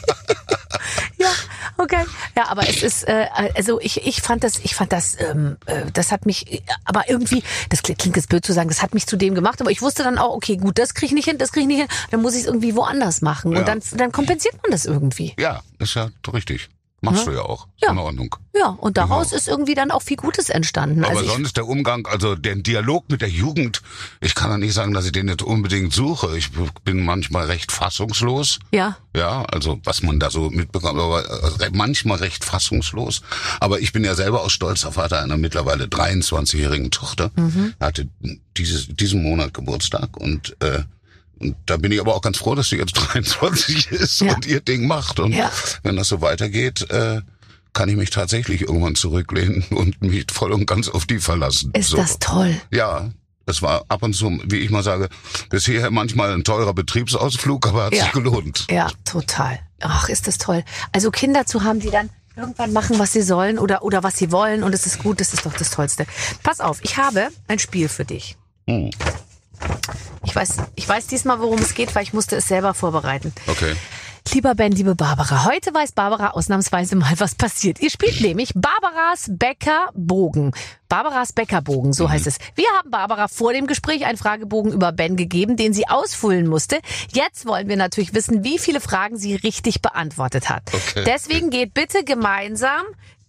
[1.19, 1.29] Ja,
[1.81, 2.05] okay.
[2.37, 5.91] Ja, aber es ist, äh, also ich, ich fand das, ich fand das, ähm, äh,
[5.93, 9.07] das hat mich, aber irgendwie, das klingt klingt jetzt blöd zu sagen, das hat mich
[9.07, 11.39] zu dem gemacht, aber ich wusste dann auch, okay, gut, das kriege ich nicht hin,
[11.39, 13.59] das kriege ich nicht hin, dann muss ich es irgendwie woanders machen Ja.
[13.61, 15.35] und dann, dann kompensiert man das irgendwie.
[15.39, 16.69] ja, ist ja richtig.
[17.03, 17.67] Machst du ja auch.
[17.77, 17.93] Ist Ja.
[17.93, 18.37] in Ordnung.
[18.55, 19.39] Ja, und daraus Genau.
[19.39, 21.03] ist irgendwie dann auch viel Gutes entstanden.
[21.05, 23.81] Aber also sonst der Umgang, also der Dialog mit der Jugend,
[24.21, 26.37] ich kann ja nicht sagen, dass ich den jetzt unbedingt suche.
[26.37, 26.51] Ich
[26.85, 28.59] bin manchmal recht fassungslos.
[28.71, 31.25] ja, Ja, also was man da so mitbekommt, aber
[31.61, 33.23] äh, manchmal recht fassungslos.
[33.61, 37.31] Aber ich bin ja selber auch stolzer Vater einer mittlerweile 23-jährigen Tochter.
[37.37, 37.75] Mhm.
[37.79, 38.09] Er hatte
[38.57, 40.83] dieses, diesen Monat Geburtstag und, äh,
[41.41, 44.35] und da bin ich aber auch ganz froh, dass sie jetzt 23 ist Ja.
[44.35, 45.19] und ihr Ding macht.
[45.21, 45.51] Und Ja.
[45.83, 47.21] wenn das so weitergeht, äh,
[47.73, 51.71] kann ich mich tatsächlich irgendwann zurücklehnen und mich voll und ganz auf die verlassen.
[51.75, 51.97] ist so.
[51.97, 52.55] das toll.
[52.71, 53.11] Ja,
[53.47, 55.09] es war ab und zu, wie ich mal sage,
[55.49, 58.05] bisher manchmal ein teurer Betriebsausflug, aber hat Ja.
[58.05, 58.67] sich gelohnt.
[58.71, 59.59] Ja, total.
[59.81, 60.63] Ach, ist das toll.
[60.93, 64.31] Also Kinder zu haben, die dann irgendwann machen, was sie sollen oder, oder was sie
[64.31, 66.07] wollen und es ist gut, das ist doch das Tollste.
[66.43, 68.37] Pass auf, ich habe ein Spiel für dich.
[68.69, 68.91] Hm.
[70.25, 73.33] Ich weiß, ich weiß diesmal, worum es geht, weil ich musste es selber vorbereiten.
[73.47, 73.75] Okay.
[74.33, 77.81] Lieber Ben, liebe Barbara, heute weiß Barbara ausnahmsweise mal, was passiert.
[77.81, 80.53] Ihr spielt nämlich Barbaras Bäckerbogen.
[80.89, 82.39] Barbaras Bäckerbogen, so heißt es.
[82.55, 86.79] Wir haben Barbara vor dem Gespräch einen Fragebogen über Ben gegeben, den sie ausfüllen musste.
[87.13, 90.63] Jetzt wollen wir natürlich wissen, wie viele Fragen sie richtig beantwortet hat.
[90.73, 91.03] Okay.
[91.05, 92.83] Deswegen geht bitte gemeinsam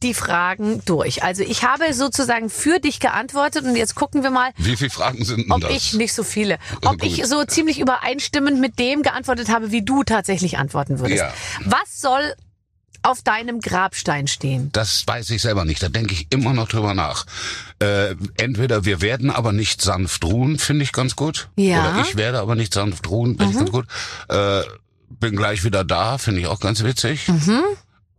[0.04, 1.24] die Fragen durch.
[1.24, 5.24] Also ich habe sozusagen für dich geantwortet und jetzt gucken wir mal, Wie viele Fragen
[5.24, 5.72] sind denn ob das?
[5.72, 10.04] ich, nicht so viele, ob ich so ziemlich übereinstimmend mit dem geantwortet habe, wie du
[10.04, 11.20] tatsächlich antworten würdest.
[11.22, 11.34] Ja.
[11.66, 12.34] Was soll
[13.04, 14.70] auf deinem Grabstein stehen?
[14.74, 15.82] Das weiß ich selber nicht.
[15.82, 17.26] Da denke ich immer noch drüber nach.
[17.80, 21.50] Äh, entweder wir werden aber nicht sanft ruhen, finde ich ganz gut.
[21.56, 21.82] Ja.
[21.82, 21.88] Mhm.
[21.98, 23.86] Oder ich werde aber nicht sanft ruhen, finde ich ganz gut.
[24.30, 24.62] Äh,
[25.10, 27.28] bin gleich wieder da, finde ich auch ganz witzig.
[27.28, 27.64] Mhm.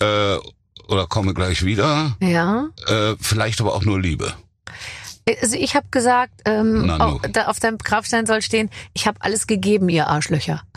[0.01, 0.37] Äh,
[0.88, 2.16] oder komme gleich wieder.
[2.21, 2.68] Ja.
[2.87, 4.33] Äh, vielleicht aber auch nur Liebe.
[5.40, 7.29] Also ich habe gesagt, ähm, auf, nu.
[7.33, 10.62] da auf deinem Grabstein soll stehen, ich habe alles gegeben, ihr Arschlöcher.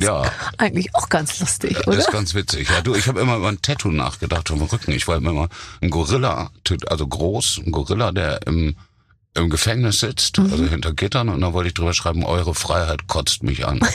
[0.00, 1.98] Ja, Eigentlich auch ganz lustig, das oder?
[1.98, 2.68] ist ganz witzig.
[2.68, 4.92] Ja, du, ich habe immer über ein Tattoo nachgedacht auf dem Rücken.
[4.92, 5.48] Ich wollte mir mal
[5.80, 6.50] ein Gorilla,
[6.88, 8.76] also groß, ein Gorilla, der im,
[9.34, 10.52] im Gefängnis sitzt, Mhm.
[10.52, 13.80] also hinter Gittern, und da wollte ich drüber schreiben, eure Freiheit kotzt mich an.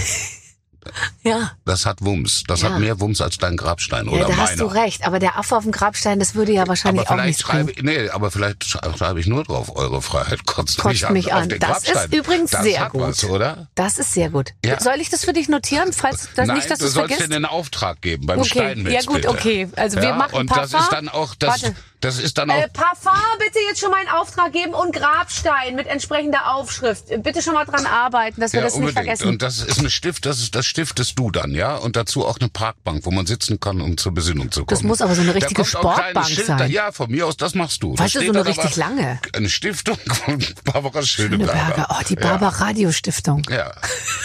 [1.24, 1.52] Ja.
[1.66, 2.44] Das hat Wumms.
[2.48, 2.70] Das Ja.
[2.72, 4.42] hat mehr Wumms als dein Grabstein Ja, oder da meiner.
[4.44, 5.06] hast du recht.
[5.06, 7.38] Aber der Affe auf dem Grabstein, das würde ja wahrscheinlich aber auch bringen.
[7.38, 11.14] schreibe nee, aber vielleicht sch- schreibe ich nur drauf, eure Freiheit kotzt, Kotzt mich an.
[11.14, 11.50] mich an.
[11.60, 13.02] Das ist übrigens das sehr gut.
[13.02, 13.68] Was, oder?
[13.76, 14.52] Das ist sehr gut.
[14.66, 14.80] Ja.
[14.80, 17.22] Soll ich das für dich notieren, falls das Nein, nicht, dass du sollst vergisst?
[17.32, 19.30] dir einen Auftrag geben beim Okay, Steinmetz, ja gut, bitte.
[19.30, 19.70] okay.
[19.76, 20.80] Also wir ja, machen Und das Parfum.
[20.82, 21.76] ist dann auch, das, Warte.
[22.02, 25.76] das ist dann auch, Äh, Parfum, bitte jetzt schon mal einen Auftrag geben und Grabstein
[25.76, 27.06] mit entsprechender Aufschrift.
[27.24, 29.06] Bitte schon mal dran arbeiten, dass wir ja, das nicht unbedingt.
[29.06, 29.28] vergessen.
[29.30, 31.76] Und das ist eine Stift, das ist, das stiftest du dann, ja?
[31.76, 34.70] Und dazu auch eine Parkbank, wo man sitzen kann, um zur Besinnung zu kommen.
[34.70, 36.72] Das muss aber so eine richtige Sportbank sein.
[36.72, 37.96] Ja, von mir aus, das machst du.
[37.96, 39.20] Da Weißt du, so eine richtig lange.
[39.34, 41.54] Eine Stiftung von Barbara Schöneberger.
[41.54, 41.88] Schöneberger.
[41.92, 43.44] Oh, die Barber Radio Stiftung.
[43.50, 43.58] Ja.
[43.58, 43.74] ja.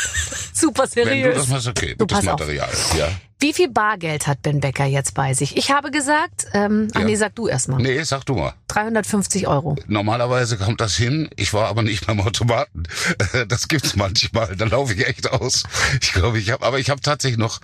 [0.55, 1.36] Super Wenn du seriös.
[1.36, 1.94] das machst, okay.
[1.99, 2.40] Du, Gutes pass auf.
[2.40, 2.70] Material.
[2.96, 3.09] Ja.
[3.41, 5.57] Wie viel Bargeld hat Ben Becker jetzt bei sich?
[5.57, 7.07] Ich habe gesagt, ähm, ach Ja.
[7.07, 7.76] nee, sag du erst mal.
[7.80, 8.53] Nee, sag du mal.
[8.66, 9.76] 350 Euro.
[9.86, 11.30] Normalerweise kommt das hin.
[11.36, 12.82] Ich war aber nicht beim Automaten.
[13.49, 14.57] Das gibt's manchmal.
[14.57, 15.62] Da laufe ich echt aus.
[16.03, 17.61] Ich glaube, ich habe, aber ich habe tatsächlich noch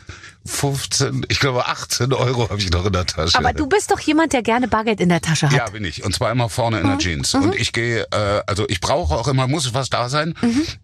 [0.47, 3.37] 15, ich glaube 18 Euro habe ich noch in der Tasche.
[3.39, 5.57] Aber du bist doch jemand, der gerne Bargeld in der Tasche hat.
[5.57, 6.05] Ja, bin ich.
[6.05, 7.35] Und zwar immer vorne in der Jeans.
[7.35, 10.35] Und ich gehe, äh, also ich brauche auch immer, muss was da sein.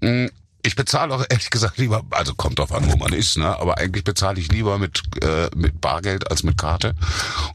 [0.01, 0.27] Mm,
[0.63, 3.59] Ich bezahle auch ehrlich gesagt lieber, also kommt drauf an, wo man ist, ne?
[3.59, 6.95] Aber eigentlich bezahle ich lieber mit, äh, mit Bargeld als mit Karte.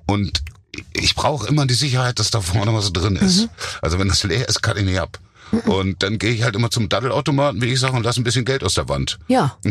[0.06, 0.42] Und
[0.94, 3.48] ich brauche immer die Sicherheit, dass da vorne was drin ist.
[3.82, 5.20] Also wenn das leer ist, kann ich nicht ab.
[5.66, 8.46] Und dann gehe ich halt immer zum Daddelautomaten, wie ich sage, und lasse ein bisschen
[8.46, 9.20] Geld aus der Wand.
[9.28, 9.58] Ja.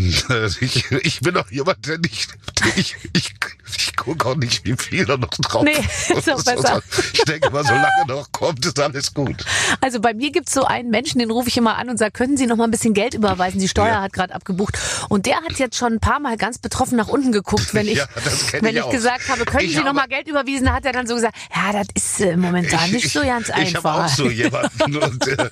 [0.60, 2.28] Ich, ich bin auch jemand, der nicht,
[2.76, 3.34] ich, ich,
[3.76, 5.72] ich gucke auch nicht, wie viel da noch drauf Nee,
[6.16, 6.82] ist doch besser.
[7.12, 9.44] Ich denke mal, solange noch kommt, ist alles gut.
[9.80, 12.36] Also bei mir gibt's so einen Menschen, den rufe ich immer an und sage, können
[12.36, 13.60] Sie noch mal ein bisschen Geld überweisen?
[13.60, 14.02] Die Steuer Ja.
[14.02, 14.78] hat gerade abgebucht.
[15.08, 17.98] Und der hat jetzt schon ein paar Mal ganz betroffen nach unten geguckt, wenn ich,
[17.98, 18.06] Ja,
[18.52, 18.90] wenn ich ich auch.
[18.90, 20.66] gesagt habe, können Ich Sie noch mal Geld überwiesen?
[20.66, 23.68] Da hat er dann so gesagt, ja, das ist äh, momentan nicht so ganz ich,
[23.68, 24.04] Ich habe einfach.
[24.04, 25.48] auch so jemanden und äh,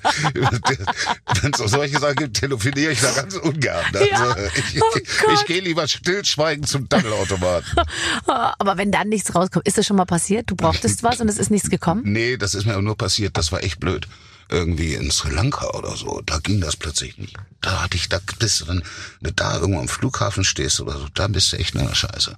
[1.40, 3.84] wenn es so solche Sachen gibt, telefoniere ich da ganz ungern.
[3.94, 4.36] Also, Ja.
[4.56, 5.08] ich, Oh ich,
[5.40, 7.72] ich gehe lieber stillschweigend zum Daddelautomaten.
[8.26, 10.50] Aber wenn dann nichts rauskommt, ist das schon mal passiert?
[10.50, 12.02] Du brauchtest was und es ist nichts gekommen?
[12.04, 14.06] Nee, das ist mir nur passiert, das war echt blöd.
[14.48, 17.36] Irgendwie in Sri Lanka oder so, da ging das plötzlich nicht.
[17.62, 18.82] Da hatte ich, da bist du dann,
[19.20, 21.94] wenn du da irgendwo am Flughafen stehst oder so, da bist du echt in der
[21.94, 22.36] Scheiße.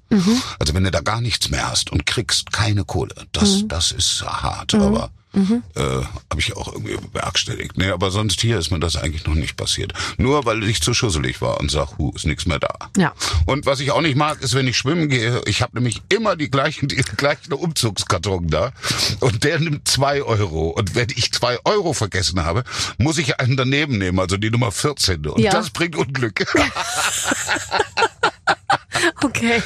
[0.61, 4.23] Also wenn du da gar nichts mehr hast und kriegst keine Kohle, das, das ist
[4.23, 7.77] hart, aber äh, habe ich auch irgendwie bewerkstelligt.
[7.77, 9.93] Nee, aber sonst hier ist mir das eigentlich noch nicht passiert.
[10.17, 12.73] Nur weil ich zu schusselig war und sag, hu, ist nichts mehr da.
[12.97, 13.13] Ja.
[13.47, 16.37] Und was ich auch nicht mag, ist, wenn ich schwimmen gehe, ich habe nämlich immer
[16.37, 18.73] die gleichen, die gleichen Umzugskarton da
[19.21, 20.69] und der nimmt zwei Euro.
[20.69, 22.65] Und wenn ich zwei Euro vergessen habe,
[22.99, 25.27] muss ich einen daneben nehmen, also die Nummer 14.
[25.27, 25.51] Und Ja.
[25.53, 26.45] das bringt Unglück.
[29.23, 29.63] Okay.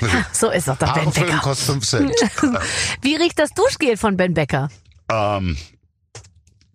[0.00, 1.38] Ja, so ist doch der Ben Becker.
[1.38, 2.12] kostet 5 Cent.
[3.02, 4.68] Wie riecht das Duschgel von Ben Becker?
[5.10, 5.56] ähm,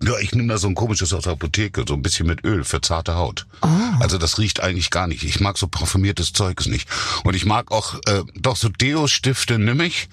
[0.02, 2.64] ja, ich nehme da so ein komisches aus der Apotheke, so ein bisschen mit Öl
[2.64, 3.46] für zarte Haut.
[3.62, 3.68] Oh.
[4.00, 5.24] Also das riecht eigentlich gar nicht.
[5.24, 6.88] Ich mag so parfümiertes Zeugs nicht.
[7.24, 10.08] Und ich mag auch, äh, doch so Deo-Stifte nimm ich,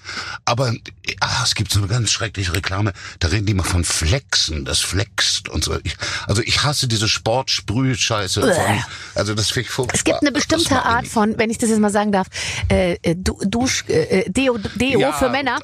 [0.45, 0.73] aber
[1.21, 4.79] ah, es gibt so eine ganz schreckliche Reklame, da reden die mal von Flexen, das
[4.79, 5.77] flext und so.
[5.83, 5.95] Ich,
[6.27, 8.83] also ich hasse diese Sportsprüh-Scheiße von,
[9.15, 9.95] also das finde ich furchtbar.
[9.95, 12.27] Es gibt eine bestimmte Art von, wenn ich das jetzt mal sagen darf,
[12.69, 15.13] äh, äh, Du- Dusch, äh, Deo, Deo Ja.
[15.13, 15.59] für Männer.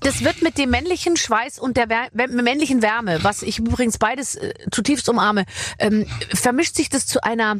[0.00, 1.86] Das wird mit dem männlichen Schweiß und der
[2.26, 5.44] männlichen Wärme, was ich übrigens beides äh, zutiefst umarme,
[5.78, 7.56] ähm, vermischt sich das zu einer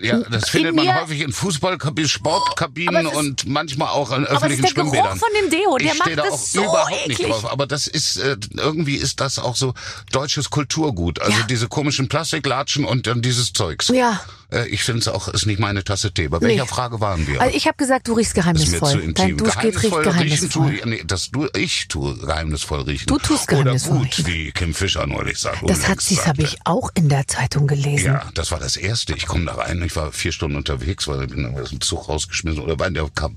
[0.00, 4.30] Ja, das findet man häufig in Fußballkabinen, Sportkabinen Aber ist- und manchmal auch an es
[4.30, 5.18] ist öffentlichen der Geruch Schwimmbädern.
[5.18, 7.18] von dem Deo, der ich macht da das auch so überhaupt eklig.
[7.18, 7.50] nicht drauf.
[7.52, 9.74] Aber das ist äh, irgendwie ist das auch so
[10.12, 11.20] deutsches Kulturgut.
[11.20, 11.46] Also Ja.
[11.46, 13.88] diese komischen Plastiklatschen und dann dieses Zeugs.
[13.88, 14.20] Ja.
[14.52, 16.28] Äh, ich finde es auch ist nicht meine Tasse Tee.
[16.28, 16.68] Bei welcher Nee.
[16.68, 17.40] Frage waren wir?
[17.40, 19.00] Also ich habe gesagt, du riechst ist mir zu geheimnisvoll.
[19.00, 19.14] intim.
[19.14, 20.62] Dein Duschgel riecht riechen geheimnisvoll.
[20.68, 23.06] tue ich, nee, das du, ich tue geheimnisvoll riechen.
[23.06, 24.26] Du tust geheimnisvoll Oder gut, riechen.
[24.26, 25.58] wie Kim Fischer neulich sagt.
[25.68, 28.06] Das hat sie, habe ich auch in der Zeitung gelesen.
[28.06, 29.14] Ja, das war das erste.
[29.14, 32.08] Ich komme da rein, ich war vier Stunden unterwegs, weil ich bin aus dem Zug
[32.08, 33.36] rausgeschmissen oder war in der kam,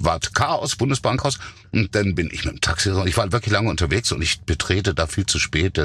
[0.00, 1.38] war Chaos, Bundesbankhaus
[1.72, 4.94] und dann bin ich mit dem Taxi, ich war wirklich lange unterwegs und ich betrete
[4.94, 5.78] da viel zu spät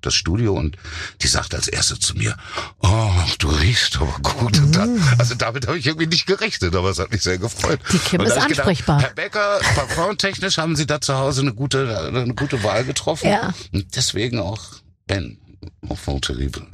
[0.00, 0.76] das Studio und
[1.22, 2.36] die sagt als erste zu mir,
[2.80, 4.58] oh, du riechst aber gut.
[4.58, 7.80] Und dann, also damit habe ich irgendwie nicht gerechnet, aber es hat mich sehr gefreut.
[7.92, 9.00] Die Kim ist ansprechbar.
[9.00, 13.28] Herr Becker, parfumtechnisch haben Sie da zu Hause eine gute, eine gute Wahl getroffen.
[13.28, 13.52] Ja.
[13.72, 14.60] Und deswegen auch
[15.06, 15.38] Ben.
[15.86, 16.66] Enfant terrible.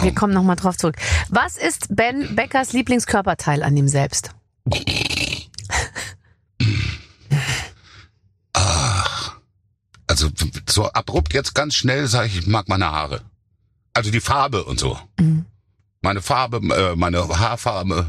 [0.00, 0.94] Wir kommen nochmal drauf zurück.
[1.30, 4.30] Was ist Ben Beckers Lieblingskörperteil an ihm selbst?
[10.10, 10.28] Also
[10.68, 13.22] so abrupt jetzt ganz schnell sage ich, ich mag meine Haare.
[13.94, 14.98] Also die Farbe und so.
[15.18, 15.46] Mhm.
[16.02, 18.06] Meine Farbe, äh, meine Haarfarbe,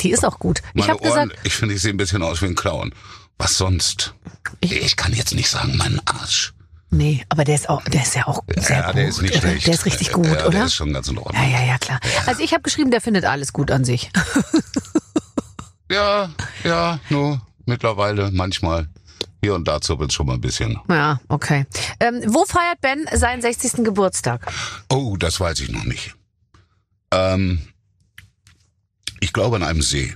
[0.00, 0.60] Die ist auch gut.
[0.74, 1.28] Ich meine habe Ohren.
[1.28, 2.94] gesagt, ich finde, ich sehe ein bisschen aus wie ein Clown.
[3.38, 4.14] Was sonst?
[4.60, 6.54] Ich- Ich, kann jetzt nicht sagen, mein Arsch.
[6.90, 8.96] nee, aber der ist auch, der ist ja auch sehr ja, gut.
[8.96, 9.40] der ist nicht oder?
[9.48, 9.66] schlecht.
[9.66, 10.50] Der ist richtig gut, ja, oder?
[10.50, 11.50] Der ist schon ganz in ja, Ordnung.
[11.50, 12.00] ja, ja, klar.
[12.26, 14.10] Also ich habe geschrieben, der findet alles gut an sich.
[15.90, 16.30] Ja,
[16.64, 18.88] ja, nur mittlerweile manchmal.
[19.42, 20.78] Hier und da zuppelt schon mal ein bisschen.
[20.88, 21.66] ja, okay.
[21.98, 23.84] Ähm, wo feiert Ben seinen 60.
[23.84, 24.52] Geburtstag?
[24.88, 26.14] Oh, das weiß ich noch nicht.
[27.10, 27.60] Ähm,
[29.20, 30.14] ich glaube an einem See.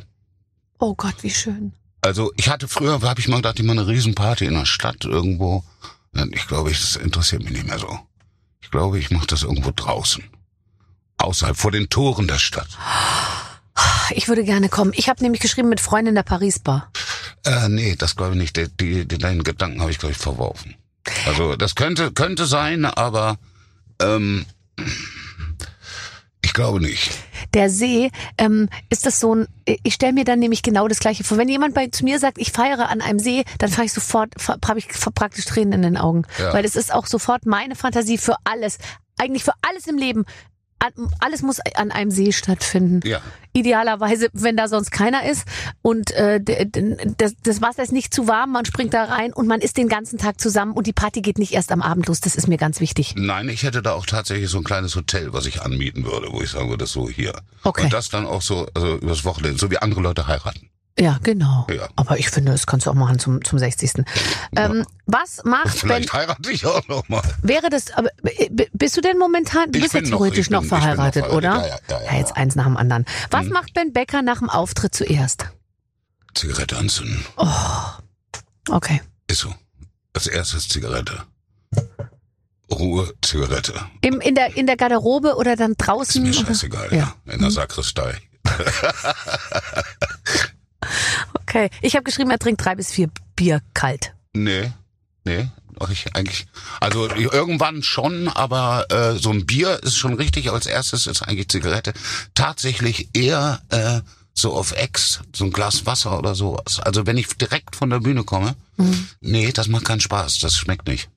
[0.78, 1.72] Oh Gott, wie schön.
[2.02, 5.04] Also ich hatte früher, habe ich mal gedacht, ich mache eine Riesenparty in der Stadt
[5.04, 5.64] irgendwo.
[6.32, 7.98] Ich glaube, ich- das interessiert mich nicht mehr so.
[8.60, 10.22] Ich glaube, ich mache das irgendwo draußen.
[11.18, 12.68] Außerhalb, vor den Toren der Stadt.
[14.10, 14.92] Ich würde gerne kommen.
[14.94, 16.90] Ich habe nämlich geschrieben mit Freunden der Paris Bar.
[17.44, 18.56] Äh, nee, das glaube ich nicht.
[18.56, 20.74] Die, die, die, deinen Gedanken habe ich, glaube ich, verworfen.
[21.26, 23.38] Also das könnte, könnte sein, aber
[24.00, 24.44] ähm,
[26.42, 27.10] ich glaube nicht.
[27.54, 31.24] der See, ähm, ist das so ein, ich stelle mir dann nämlich genau das Gleiche
[31.24, 31.38] vor.
[31.38, 34.34] Wenn jemand bei, zu mir sagt, ich feiere an einem See, dann fahre ich sofort,
[34.66, 36.22] habe ich praktisch Tränen in den Augen.
[36.38, 36.52] Ja.
[36.52, 38.78] Weil es ist auch sofort meine Fantasie für alles.
[39.18, 40.24] Eigentlich für alles im Leben.
[41.18, 43.00] Alles muss an einem See stattfinden.
[43.06, 43.20] Ja.
[43.52, 45.46] Idealerweise, wenn da sonst keiner ist
[45.80, 46.40] und äh,
[47.16, 49.88] das, das Wasser ist nicht zu warm, man springt da rein und man ist den
[49.88, 52.20] ganzen Tag zusammen und die Party geht nicht erst am Abend los.
[52.20, 53.14] Das ist mir ganz wichtig.
[53.16, 56.42] Nein, ich hätte da auch tatsächlich so ein kleines Hotel, was ich anmieten würde, wo
[56.42, 57.32] ich sagen würde, so hier.
[57.64, 57.84] Okay.
[57.84, 60.68] Und das dann auch so, also übers Wochenende, so wie andere Leute heiraten.
[60.98, 61.66] Ja, genau.
[61.70, 61.88] Ja.
[61.96, 64.04] Aber ich finde, das kannst du auch machen zum, zum 60.
[64.56, 67.22] Ähm, was macht, Vielleicht heirate ich auch noch mal.
[67.42, 70.78] wäre das, aber äh, bist du denn momentan, du bist ja theoretisch noch bin noch
[70.78, 71.32] verheiratet, verheiratet.
[71.36, 71.66] oder?
[71.66, 72.36] Ja, ja, ja, ja, jetzt ja.
[72.36, 73.04] eins nach dem anderen.
[73.30, 73.52] Was Mhm.
[73.52, 75.44] macht Ben Becker nach dem Auftritt zuerst?
[76.34, 77.24] Zigarette anzünden.
[78.70, 79.02] Okay.
[79.28, 79.54] Ist so.
[80.14, 81.24] Als erstes Zigarette.
[82.72, 83.74] Ruhe, Zigarette.
[84.00, 86.22] Im, in, der, in der Garderobe oder dann Ist draußen?
[86.22, 86.46] mir oder?
[86.46, 87.14] scheißegal, Ja.
[87.26, 87.32] ja.
[87.34, 88.18] In der Sakristei.
[91.42, 91.70] Okay.
[91.82, 94.14] Ich habe geschrieben, er trinkt drei bis vier Bier kalt.
[94.32, 94.72] Nee,
[95.24, 95.48] nee.
[95.90, 96.46] Ich eigentlich,
[96.80, 100.50] also irgendwann schon, aber äh, so ein Bier ist schon richtig.
[100.50, 101.92] Als erstes ist eigentlich Zigarette.
[102.34, 104.00] Tatsächlich eher äh,
[104.32, 106.80] so auf Ex, so ein Glas Wasser oder sowas.
[106.80, 109.08] Also wenn ich direkt von der Bühne komme, Mhm.
[109.20, 110.38] nee, das macht keinen Spaß.
[110.38, 111.08] Das schmeckt nicht.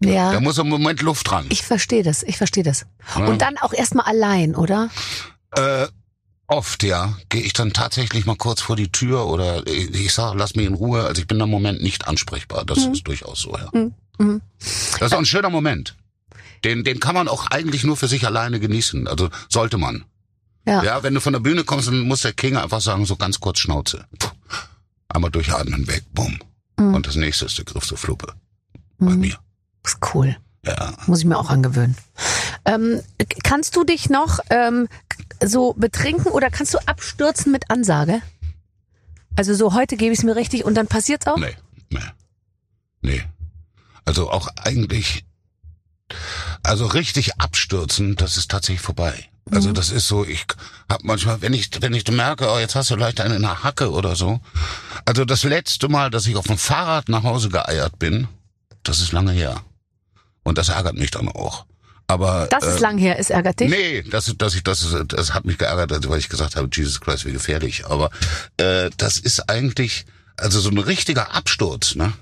[0.00, 0.32] Ja.
[0.32, 1.46] Da muss im Moment Luft dran.
[1.50, 2.86] Ich verstehe das, ich verstehe das.
[3.16, 3.26] Ja.
[3.26, 4.90] Und dann auch erstmal allein, oder?
[5.56, 5.86] Äh,
[6.46, 7.16] oft, ja.
[7.28, 10.66] Gehe ich dann tatsächlich mal kurz vor die Tür oder ich, ich sage, lass mich
[10.66, 11.04] in Ruhe.
[11.04, 12.64] Also ich bin im Moment nicht ansprechbar.
[12.64, 13.68] Das ist durchaus so, ja.
[14.18, 14.40] Mhm.
[14.58, 15.96] Das ist auch ein schöner Moment.
[16.64, 19.06] Den, den kann man auch eigentlich nur für sich alleine genießen.
[19.08, 20.04] Also sollte man.
[20.66, 20.82] Ja.
[20.82, 23.38] Ja, wenn du von der Bühne kommst, dann muss der King einfach sagen, so ganz
[23.40, 24.06] kurz Schnauze.
[24.18, 24.30] Puh.
[25.08, 26.38] Einmal durchatmen, weg, bumm.
[26.78, 26.94] Mhm.
[26.94, 28.32] Und das nächste ist der Griff zur Fluppe.
[28.98, 29.20] Bei Mhm.
[29.20, 29.38] mir.
[29.84, 30.36] Ist cool.
[30.64, 30.94] Ja.
[31.06, 31.94] Muss ich mir auch angewöhnen.
[32.64, 33.00] Ähm,
[33.42, 34.88] kannst du dich noch ähm,
[35.48, 38.20] so betrinken oder kannst du abstürzen mit Ansage?
[39.36, 41.36] Also so heute gebe ich es mir richtig und dann passiert's auch?
[41.36, 41.56] Nee,
[41.90, 42.00] nee.
[43.02, 43.22] Nee.
[44.04, 45.24] Also auch eigentlich,
[46.62, 49.28] also richtig abstürzen, das ist tatsächlich vorbei.
[49.50, 50.46] Also das ist so, ich
[50.88, 53.62] hab manchmal, wenn ich, wenn ich merke, oh, jetzt hast du leicht eine in der
[53.62, 54.40] Hacke oder so.
[55.04, 58.26] Also das letzte Mal, dass ich auf dem Fahrrad nach Hause geeiert bin,
[58.82, 59.60] das ist lange her.
[60.44, 61.66] Und das ärgert mich dann auch.
[62.06, 63.70] Aber Das ist äh, lang her, es ärgert dich.
[63.70, 67.00] Nee, das, dass ich, das, das hat mich geärgert, also weil ich gesagt habe, Jesus
[67.00, 67.86] Christ, wie gefährlich.
[67.86, 68.10] Aber
[68.58, 70.04] äh, das ist eigentlich,
[70.36, 72.12] also so ein richtiger Absturz, ne?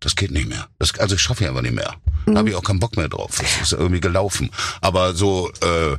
[0.00, 0.66] Das geht nicht mehr.
[0.78, 1.94] Das, also ich schaffe ich einfach nicht mehr.
[2.26, 3.38] Da habe ich auch keinen Bock mehr drauf.
[3.40, 4.50] Das ist irgendwie gelaufen.
[4.80, 5.96] Aber so äh,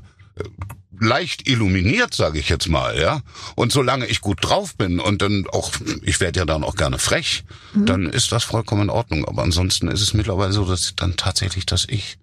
[1.00, 3.22] leicht illuminiert, sage ich jetzt mal, ja.
[3.56, 5.72] Und solange ich gut drauf bin und dann auch,
[6.04, 7.44] ich werde ja dann auch gerne frech,
[7.74, 9.26] dann ist das vollkommen in Ordnung.
[9.26, 12.18] Aber ansonsten ist es mittlerweile so, dass dann tatsächlich, dass ich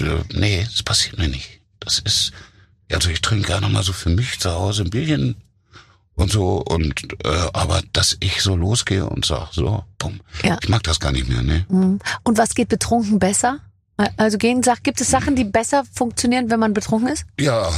[0.00, 1.60] äh, nee, das passiert mir nicht.
[1.80, 2.32] Das ist,
[2.92, 5.36] also ich trinke gerne mal so für mich zu Hause ein Bierchen
[6.14, 10.58] und so und äh, aber dass ich so losgehe und sag so, bumm, Ja.
[10.62, 11.66] ich mag das gar nicht mehr, ne?
[11.68, 11.98] Mhm.
[12.22, 13.60] Und was geht betrunken besser?
[14.16, 17.26] Also gehen, sag, gibt es Sachen, die besser funktionieren, wenn man betrunken ist?
[17.38, 17.70] Ja,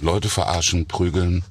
[0.00, 1.42] Leute verarschen, prügeln,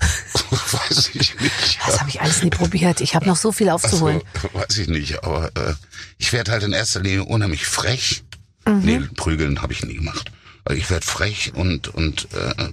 [0.50, 1.78] weiß ich nicht.
[1.86, 3.00] Das habe ich alles nie probiert.
[3.00, 4.20] Ich habe noch so viel aufzuholen.
[4.34, 5.74] Also, weiß ich nicht, aber äh,
[6.18, 8.23] ich werde halt in erster Linie unheimlich frech.
[8.66, 8.80] Mhm.
[8.82, 10.30] Nee, prügeln habe ich nie gemacht.
[10.64, 12.70] Also ich werde frech und und äh,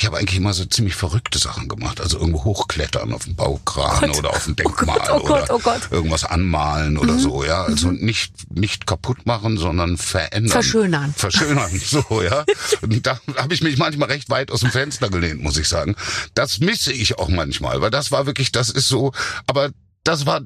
[0.00, 2.00] ich habe eigentlich immer so ziemlich verrückte Sachen gemacht.
[2.00, 4.18] Also irgendwo hochklettern auf dem Baukran Gott.
[4.18, 5.90] oder auf dem Oh Gott, Denkmal oh Gott, oder oh Gott.
[5.90, 5.96] Mhm.
[5.96, 7.64] irgendwas anmalen oder so, ja.
[7.64, 10.52] Also nicht nicht kaputt machen, sondern verändern.
[10.52, 11.14] Verschönern.
[11.14, 12.46] Verschönern, so, ja.
[12.80, 15.94] Und da habe ich mich manchmal recht weit aus dem Fenster gelehnt, muss ich sagen.
[16.32, 19.12] Das misse ich auch manchmal, weil das war wirklich, das ist so,
[19.46, 19.70] aber
[20.02, 20.40] das war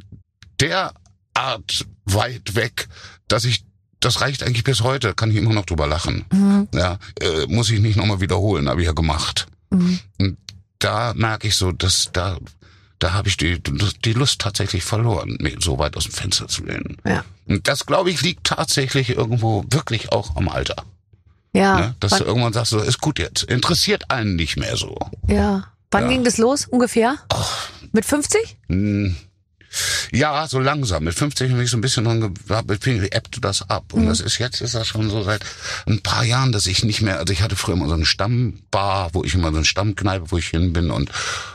[0.61, 2.89] derart weit weg,
[3.29, 3.65] dass ich
[4.05, 6.25] das reicht eigentlich bis heute, kann ich immer noch drüber lachen.
[6.33, 6.69] Mhm.
[6.75, 9.47] Ja, äh, muss ich nicht nochmal wiederholen, habe ich ja gemacht.
[9.71, 10.01] Mhm.
[10.19, 10.37] Und
[10.79, 12.39] da merke ich so, dass da,
[12.99, 13.61] da habe ich die,
[14.05, 16.97] die Lust tatsächlich verloren, mich so weit aus dem Fenster zu lehnen.
[17.07, 17.25] Ja.
[17.47, 20.77] Und das, glaube ich, liegt tatsächlich irgendwo wirklich auch am Alter.
[21.53, 21.79] Ja.
[21.79, 21.95] Ne?
[22.01, 23.45] Dass du irgendwann sagst, so, ist gut jetzt.
[23.45, 24.97] Interessiert einen nicht mehr so.
[25.29, 25.65] ja.
[25.91, 26.09] Wann Ja.
[26.09, 27.15] ging das los ungefähr?
[27.93, 28.57] Mit 50?
[28.69, 29.15] Hm.
[30.13, 31.05] Ja, so langsam.
[31.05, 33.93] Mit 50 bin ich so ein bisschen dran gehabt, ebbte das ab.
[33.93, 35.45] Und das ist jetzt, ist das schon so seit
[35.87, 39.11] ein paar Jahren, dass ich nicht mehr, also ich hatte früher immer so eine Stammbar,
[39.13, 41.11] wo ich immer so eine Stammkneipe, wo ich hin bin und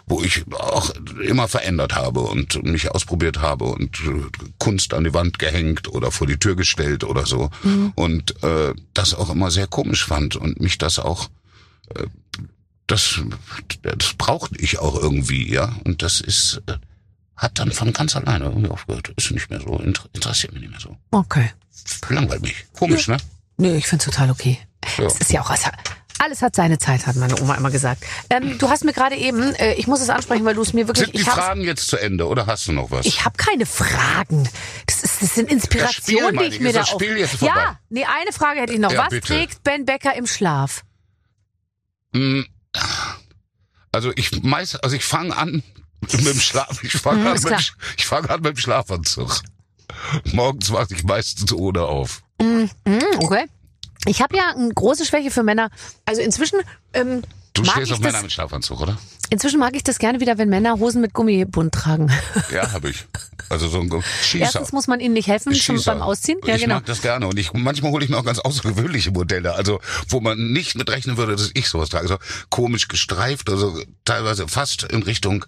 [0.06, 0.92] wo ich auch
[1.24, 6.12] immer verändert habe und mich ausprobiert habe und äh, Kunst an die Wand gehängt oder
[6.12, 7.50] vor die Tür gestellt oder so.
[7.96, 11.30] Und äh, das auch immer sehr komisch fand und mich das auch
[11.96, 12.06] äh,
[12.90, 13.22] das,
[13.84, 15.76] das brauchte ich auch irgendwie, ja.
[15.84, 16.78] Und das ist, äh,
[17.40, 19.14] hat dann von ganz alleine irgendwie aufgehört.
[19.16, 20.98] Ist nicht mehr so, inter interessiert mich nicht mehr so.
[21.12, 21.52] Okay.
[22.10, 22.66] Langweilt mich.
[22.74, 23.18] Komisch, ne?
[23.58, 24.60] Nö, ich find's total okay.
[24.98, 25.06] Ja.
[25.06, 25.50] Es ist ja auch,
[26.20, 28.04] Alles hat seine Zeit, hat meine Oma immer gesagt.
[28.30, 30.88] Ähm, du hast mir gerade eben, äh, ich muss es ansprechen, weil du es mir
[30.88, 31.08] wirklich.
[31.08, 33.06] Sind die Fragen jetzt zu Ende oder hast du noch was?
[33.06, 34.48] Ich habe keine Fragen.
[34.86, 36.60] Das, ist, das sind Inspirationen, die ich ich.
[36.60, 37.02] mir da das auf.
[37.02, 37.54] Spiel jetzt vorbei?
[37.56, 38.92] Ja, nee, eine Frage hätte ich noch.
[38.92, 39.28] Ja, Was bitte.
[39.28, 40.84] trägt Ben Becker im Schlaf?
[42.14, 42.46] Hm,
[43.94, 45.64] Also ich meist, also ich fange an
[46.02, 46.84] mit dem Schlaf.
[46.84, 49.42] Ich fange Mhm, an, ist mit, ich fange an mit dem Schlafanzug.
[50.34, 52.22] Morgens wache ich meistens ohne auf.
[52.42, 52.70] Mhm,
[53.18, 53.46] okay.
[54.06, 55.70] Ich habe ja eine große Schwäche für Männer.
[56.06, 56.60] Also inzwischen
[56.94, 57.22] ähm,
[57.54, 58.98] Du mag stehst auf Männer mit Schlafanzug, oder?
[59.32, 62.12] inzwischen mag ich das gerne wieder, wenn Männer Hosen mit Gummibund tragen.
[62.52, 63.06] Ja, habe ich.
[63.50, 64.44] Also so ein Schießer.
[64.46, 65.92] Erstens muss man ihnen nicht helfen Schießer.
[65.94, 66.40] beim Ausziehen.
[66.46, 66.76] Ja, ich genau.
[66.76, 70.20] mag das gerne und ich manchmal hole ich mir auch ganz außergewöhnliche Modelle, also wo
[70.22, 72.04] man nicht mit rechnen würde, dass ich sowas trage.
[72.04, 72.18] Also
[72.50, 75.46] komisch gestreift, also teilweise fast in Richtung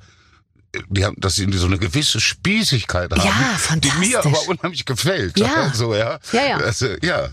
[0.90, 3.32] die haben, dass sie so eine gewisse Spießigkeit haben, Ja,
[3.76, 4.26] die mir fantastisch.
[4.26, 5.38] aber unheimlich gefällt.
[5.40, 5.72] Ja.
[5.74, 6.20] So, ja.
[6.32, 6.58] Ja, ja.
[6.58, 7.30] Also, ja.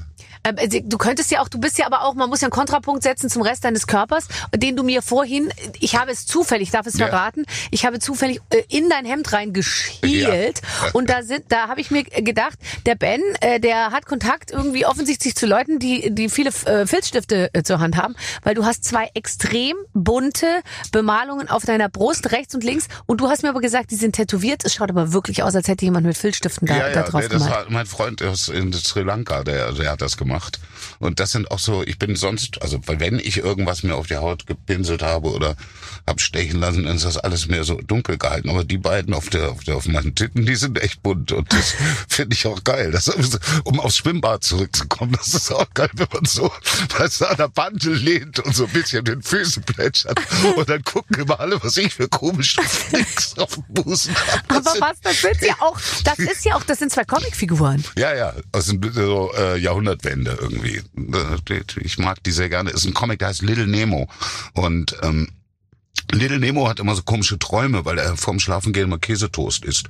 [0.48, 2.52] Ähm, äh, Du könntest ja auch, du bist ja aber auch, man muss ja einen
[2.52, 6.72] Kontrapunkt setzen zum Rest deines Körpers, den du mir vorhin, ich habe es zufällig, ich
[6.72, 7.08] darf es Ja.
[7.08, 10.90] verraten, ich habe zufällig äh, in dein Hemd reingeschielt Ja.
[10.92, 14.86] und da sind, da habe ich mir gedacht, der Ben, äh, der hat Kontakt irgendwie
[14.86, 19.76] offensichtlich zu Leuten, die, die viele Filzstifte zur Hand haben, weil du hast zwei extrem
[19.94, 20.46] bunte
[20.92, 24.12] Bemalungen auf deiner Brust, rechts und links und du hast mir aber gesagt, die sind
[24.14, 27.20] tätowiert, es schaut aber wirklich aus, als hätte jemand mit Filzstiften da, ja, da drauf
[27.22, 30.37] nee, das war mein Freund aus in Sri Lanka, der, der hat das gemacht.
[30.98, 34.06] Und das sind auch so, ich bin sonst, also weil wenn ich irgendwas mir auf
[34.06, 35.56] die Haut gepinselt habe oder
[36.06, 38.48] hab stechen lassen, dann ist das alles mehr so dunkel gehalten.
[38.50, 41.52] Aber die beiden auf der, auf der auf meinen Titten, die sind echt bunt und
[41.52, 41.74] das
[42.08, 42.90] finde ich auch geil.
[42.90, 43.08] Das,
[43.64, 46.50] um aufs Schwimmbad zurückzukommen, das ist auch geil, wenn man so
[46.98, 50.18] weißt, du, an der Bande lehnt und so ein bisschen den Füßen plätschert.
[50.56, 54.42] Und dann gucken immer alle, was ich für komische Flicks auf dem Busen habe.
[54.48, 57.04] Das Aber sind- was, das sind ja auch, das ist ja auch, das sind zwei
[57.04, 57.84] Comicfiguren.
[57.96, 60.82] ja, ja, aus dem so, äh, Jahrhundertwende irgendwie.
[60.96, 62.70] Äh, Ich mag die sehr gerne.
[62.70, 64.08] Ist ein Comic, der heißt Little Nemo.
[64.54, 65.28] Und ähm,
[66.12, 69.88] Little Nemo hat immer so komische Träume, weil er vorm Schlafengehen immer Käsetoast isst.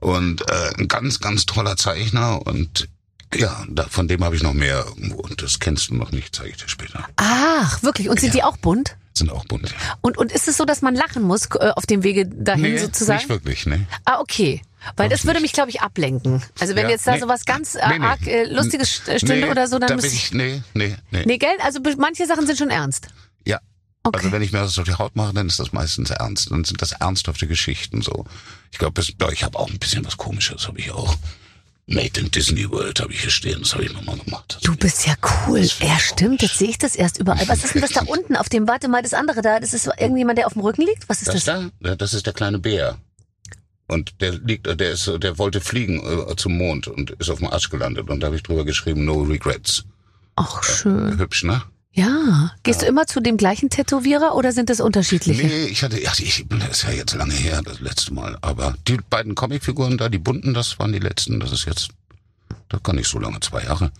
[0.00, 2.88] Und äh, ein ganz, ganz toller Zeichner und
[3.34, 5.16] ja, da, von dem habe ich noch mehr irgendwo.
[5.16, 7.04] Und das kennst du noch nicht, zeige ich dir später.
[7.16, 8.08] Ach, wirklich.
[8.08, 8.96] Und sind die auch bunt?
[9.12, 9.70] Sind auch bunt.
[9.70, 9.94] Ja.
[10.00, 13.18] Und, und ist es so, dass man lachen muss äh, auf dem Wege dahin sozusagen?
[13.18, 13.86] nicht wirklich, ne?
[14.04, 14.62] Ah, okay.
[14.96, 16.42] Weil das würde mich, glaube ich, ablenken.
[16.60, 17.20] Also wenn Ja, jetzt da nee.
[17.20, 18.04] sowas ganz äh, Nee, nee.
[18.06, 20.32] arg äh, lustiges st- stünde oder so, dann da müsste ich...
[20.32, 21.22] nee, nee, nee.
[21.24, 21.56] Nee, gell?
[21.62, 23.08] Also manche Sachen sind schon ernst.
[23.46, 23.58] Ja.
[24.02, 24.18] Okay.
[24.18, 26.50] Also wenn ich mir das auf die Haut mache, dann ist das meistens ernst.
[26.50, 28.24] Dann sind das ernsthafte Geschichten so.
[28.70, 31.16] Ich glaube, ich habe auch ein bisschen was Komisches, habe ich auch.
[31.86, 34.58] Made in Disney World habe ich hier stehen, das habe ich nochmal gemacht.
[34.62, 35.14] Du bist ja
[35.46, 35.60] cool.
[35.80, 36.40] Ja, stimmt.
[36.40, 37.46] Jetzt sehe ich das erst überall.
[37.46, 39.60] Was ist denn das da unten auf dem, warte mal, das andere da?
[39.60, 41.06] Das ist irgendjemand, der auf dem Rücken liegt?
[41.10, 41.64] Was ist Das das?
[41.80, 42.96] da, das ist der kleine Bär.
[43.86, 47.48] Und der liegt, der ist, der wollte fliegen äh, zum Mond und ist auf dem
[47.48, 48.08] Arsch gelandet.
[48.08, 49.84] Und da habe ich drüber geschrieben, no regrets.
[50.36, 51.18] Ach, schön.
[51.18, 51.62] Hübsch, ne?
[51.92, 52.50] Ja.
[52.64, 55.46] Gehst du immer zu dem gleichen Tätowierer oder sind das unterschiedliche?
[55.46, 58.36] Nee, ich hatte, ja, ich, das ist ja jetzt lange her, das letzte Mal.
[58.40, 61.38] Aber die beiden Comicfiguren da, die bunten, das waren die letzten.
[61.38, 61.90] Das ist jetzt,
[62.68, 63.92] das kann nicht so lange, zwei Jahre.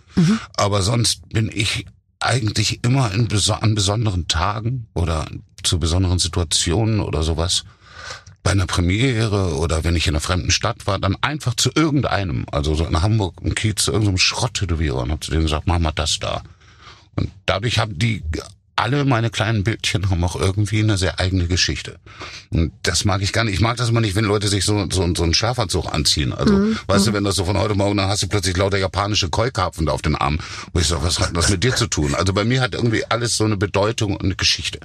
[0.57, 1.87] Aber sonst bin ich
[2.18, 5.26] eigentlich immer in an besonderen Tagen oder
[5.62, 7.64] zu besonderen Situationen oder sowas.
[8.45, 12.47] Bei einer Premiere oder wenn ich in einer fremden Stadt war, dann einfach zu irgendeinem,
[12.53, 15.80] also so in Hamburg, im Kiez, zu irgendeinem Schrott-Tätowierer und hab zu denen gesagt, mach
[15.80, 16.42] mal das da.
[17.16, 18.22] Und dadurch haben die
[18.76, 21.99] alle meine kleinen Bildchen haben auch irgendwie eine sehr eigene Geschichte.
[22.51, 23.55] Und das mag ich gar nicht.
[23.55, 26.32] Ich mag das immer nicht, wenn Leute sich so, so, so einen Schlafanzug anziehen.
[26.32, 29.30] Also, weißt du, wenn das so von heute morgen, dann hast du plötzlich lauter japanische
[29.30, 30.38] Keukarpfen da auf den Arm.
[30.72, 32.14] Wo ich so, was hat das mit dir zu tun?
[32.14, 34.80] Also bei mir hat irgendwie alles so eine Bedeutung und eine Geschichte.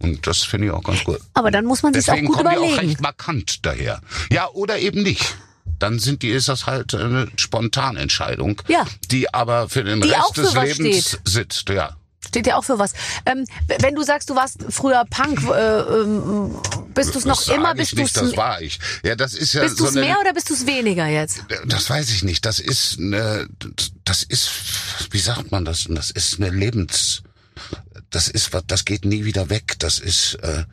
[0.00, 1.18] Und das finde ich auch ganz gut.
[1.34, 2.88] Aber dann muss man sich auch Deswegen gut kommen die auch überlegen.
[2.88, 4.00] recht markant daher.
[4.32, 5.36] Ja, oder eben nicht.
[5.78, 8.86] Dann sind die, ist das halt eine Spontanentscheidung, Ja.
[9.10, 11.20] die aber für den Die Rest des Lebens steht.
[11.28, 11.68] sitzt.
[11.70, 11.96] Ja.
[12.26, 12.92] Steht ja auch für was.
[13.24, 13.46] Ähm,
[13.80, 16.54] wenn du sagst, du warst früher Punk, äh, ähm,
[16.94, 17.74] bist du es noch immer?
[17.74, 18.78] Bist du das war ich.
[19.02, 21.44] Ja, das ist ja bist du's eine, mehr oder bist du es weniger jetzt?
[21.66, 22.44] das weiß ich nicht.
[22.44, 23.48] Das ist eine,
[24.04, 24.50] das ist,
[25.10, 25.86] wie sagt man das?
[25.88, 27.22] Das ist eine Lebens,
[28.10, 29.76] das ist was, das geht nie wieder weg.
[29.78, 30.64] Das ist, äh,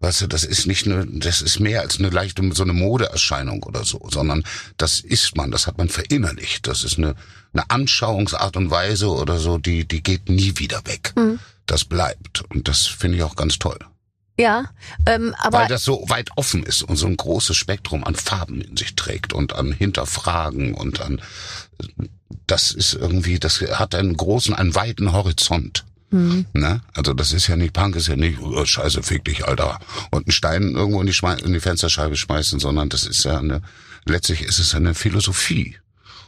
[0.00, 3.62] weißt du, das ist nicht eine, das ist mehr als eine leichte, so eine Modeerscheinung
[3.62, 4.44] oder so, sondern
[4.76, 6.66] das ist man, das hat man verinnerlicht.
[6.66, 7.14] Das ist eine,
[7.52, 11.12] eine Anschauungsart und Weise oder so, die, die geht nie wieder weg.
[11.16, 11.38] Mhm.
[11.66, 12.42] Das bleibt.
[12.50, 13.78] Und das finde ich auch ganz toll.
[14.36, 14.64] Ja,
[15.06, 18.60] ähm, aber weil das so weit offen ist und so ein großes Spektrum an Farben
[18.60, 21.22] in sich trägt und an Hinterfragen und an
[22.46, 25.84] das ist irgendwie, das hat einen großen, einen weiten Horizont.
[26.52, 26.80] Ne?
[26.94, 29.78] Also das ist ja nicht, Punk ist ja nicht, oh, scheiße, fick dich, Alter,
[30.10, 33.38] und einen Stein irgendwo in die, Schmei in die Fensterscheibe schmeißen, sondern das ist ja
[33.38, 33.62] eine,
[34.04, 35.76] letztlich ist es eine Philosophie.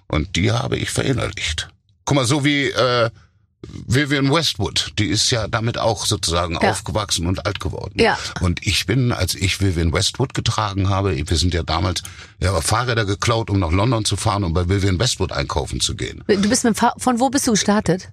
[0.09, 1.69] Und die habe ich verinnerlicht.
[2.05, 3.11] Guck mal, so wie, äh,
[3.87, 6.71] Vivian Westwood, die ist ja damit auch sozusagen Ja.
[6.71, 7.95] aufgewachsen und alt geworden.
[8.01, 8.19] Ja.
[8.41, 12.03] Und ich bin, als ich Vivian Westwood getragen habe, wir sind ja damals
[12.39, 16.23] ja, Fahrräder geklaut, um nach London zu fahren, um bei Vivian Westwood einkaufen zu gehen.
[16.29, 18.09] Du bist mit von wo bist du gestartet?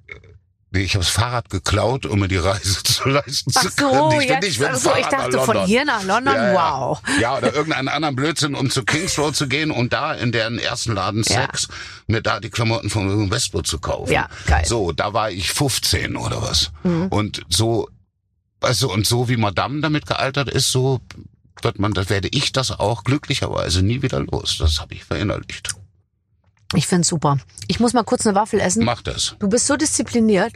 [0.76, 4.22] Ich habe das Fahrrad geklaut, um mir die Reise zu leisten Ach zu so, können.
[4.22, 6.54] Ich jetzt- nicht mit dem ach so, ich dachte, von hier nach London, ja, ja.
[6.80, 7.02] wow.
[7.20, 10.58] Ja, oder irgendeinen anderen Blödsinn, um zu Kings Road zu gehen und da in deren
[10.58, 11.42] ersten Laden Ja.
[11.42, 11.68] Sex
[12.08, 14.12] mir da die Klamotten von Westwood zu kaufen.
[14.12, 14.62] Ja, geil.
[14.64, 14.68] Mhm.
[14.70, 16.72] So, da war ich 15 oder was.
[16.84, 17.88] Und so,
[18.60, 21.02] du, und so wie Madame damit gealtert ist, so
[21.62, 24.58] wird man, das werde ich das auch glücklicherweise nie wieder los.
[24.60, 25.70] Das habe ich verinnerlicht.
[26.76, 27.38] Ich find's super.
[27.68, 28.84] Ich muss mal kurz eine Waffel essen.
[28.84, 29.36] Mach das.
[29.40, 30.54] Du bist so diszipliniert.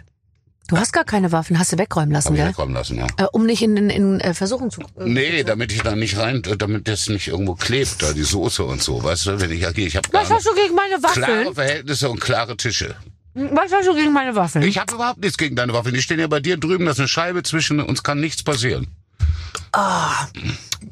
[0.70, 2.49] Du hast gar keine Waffen, hast du wegräumen lassen, Hab ich gell?
[2.49, 3.07] wegkommen lassen, ja.
[3.15, 4.82] Äh, um nicht in, in, in äh, Versuchung zu.
[4.82, 8.65] Äh, Nee, damit ich da nicht rein, damit das nicht irgendwo klebt, da die Soße
[8.65, 11.38] und so, weißt du, wenn ich okay, ich habe Was hast du gegen meine klare
[11.38, 11.55] Waffeln?
[11.55, 12.95] Verhältnisse und klare Tische.
[13.34, 14.65] Was hast du gegen meine Waffeln?
[14.65, 15.95] Ich habe überhaupt nichts gegen deine Waffeln.
[15.95, 18.88] Die stehen ja bei dir drüben, da ist eine Scheibe zwischen uns kann nichts passieren.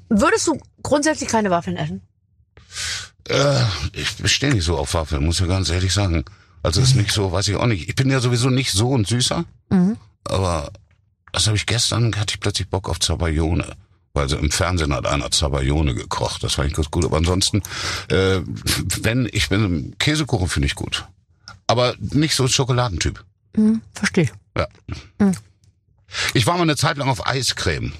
[0.09, 2.01] Würdest du grundsätzlich keine Waffeln essen?
[3.27, 3.63] Äh,
[3.93, 6.23] ich stehe nicht so auf Waffeln, muss ich ganz ehrlich sagen.
[6.63, 7.87] Also ist nicht so, weiß ich auch nicht.
[7.89, 9.97] Ich bin ja sowieso nicht so ein Süßer, Mhm.
[10.23, 10.71] aber
[11.31, 13.75] das habe ich gestern, hatte ich plötzlich Bock auf Zabayone.
[14.13, 16.41] Weil so im Fernsehen hat einer Zabayone gekocht.
[16.41, 17.03] Das fand ich ganz gut.
[17.03, 17.61] Aber ansonsten,
[18.07, 18.39] äh,
[19.01, 21.05] wenn, ich bin, Käsekuchen finde ich gut.
[21.67, 23.23] Aber nicht so ein Schokoladentyp.
[23.57, 24.29] Hm, verstehe.
[24.57, 24.67] Ja.
[26.33, 27.91] Ich war mal eine Zeit lang auf Eiscreme.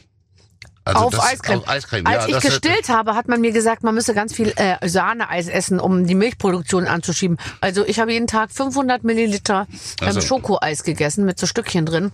[0.85, 1.59] Also auf das- Eiscreme.
[1.59, 2.05] Auf Eiscreme.
[2.05, 4.87] Als ja, ich das gestillt habe, hat man mir gesagt, man müsse ganz viel äh,
[4.87, 7.37] Sahneeis essen, um die Milchproduktion anzuschieben.
[7.59, 9.67] Also ich habe jeden Tag 500 Milliliter
[10.01, 12.11] ähm, Also- Schokoeis gegessen mit so Stückchen drin.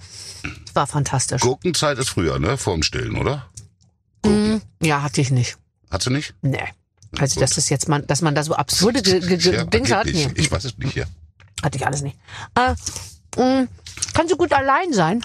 [0.66, 1.42] Das war fantastisch.
[1.42, 2.58] Gurkenzeit ist früher, ne?
[2.58, 3.46] Vorm Stillen, oder?
[4.82, 5.58] Ja, hatte ich nicht.
[5.90, 6.34] Hat sie nicht?
[6.42, 6.64] Nee.
[7.20, 9.92] Also das ist jetzt man, dass man da so absurde ge ge ge Ja, Dings
[9.92, 11.04] hat, nee, Ich weiß es nicht, ja.
[11.62, 12.16] hatte ich alles nicht.
[12.56, 12.74] Äh,
[13.38, 13.68] mh,
[14.14, 15.22] kannst du gut allein sein?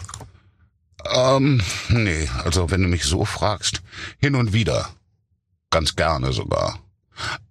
[1.12, 3.82] Ähm, nee, also wenn du mich so fragst,
[4.18, 4.90] hin und wieder.
[5.70, 6.78] Ganz gerne sogar.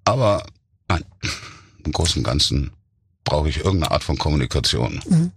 [0.03, 0.45] Aber
[0.88, 1.03] nein,
[1.84, 2.72] im Großen und Ganzen
[3.24, 5.01] brauche ich irgendeine Art von Kommunikation.
[5.08, 5.32] Mhm.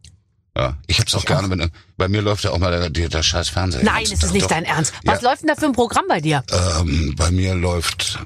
[0.56, 3.22] Ja, ich hab's auch gerne, wenn bei mir läuft ja auch mal der, der, der
[3.22, 3.84] scheiß Fernseher.
[3.84, 4.92] Nein, es ist nicht dein Ernst.
[5.04, 5.12] Ja.
[5.12, 6.42] Was läuft denn da für ein Programm bei dir?
[6.50, 8.18] Ähm, bei mir läuft,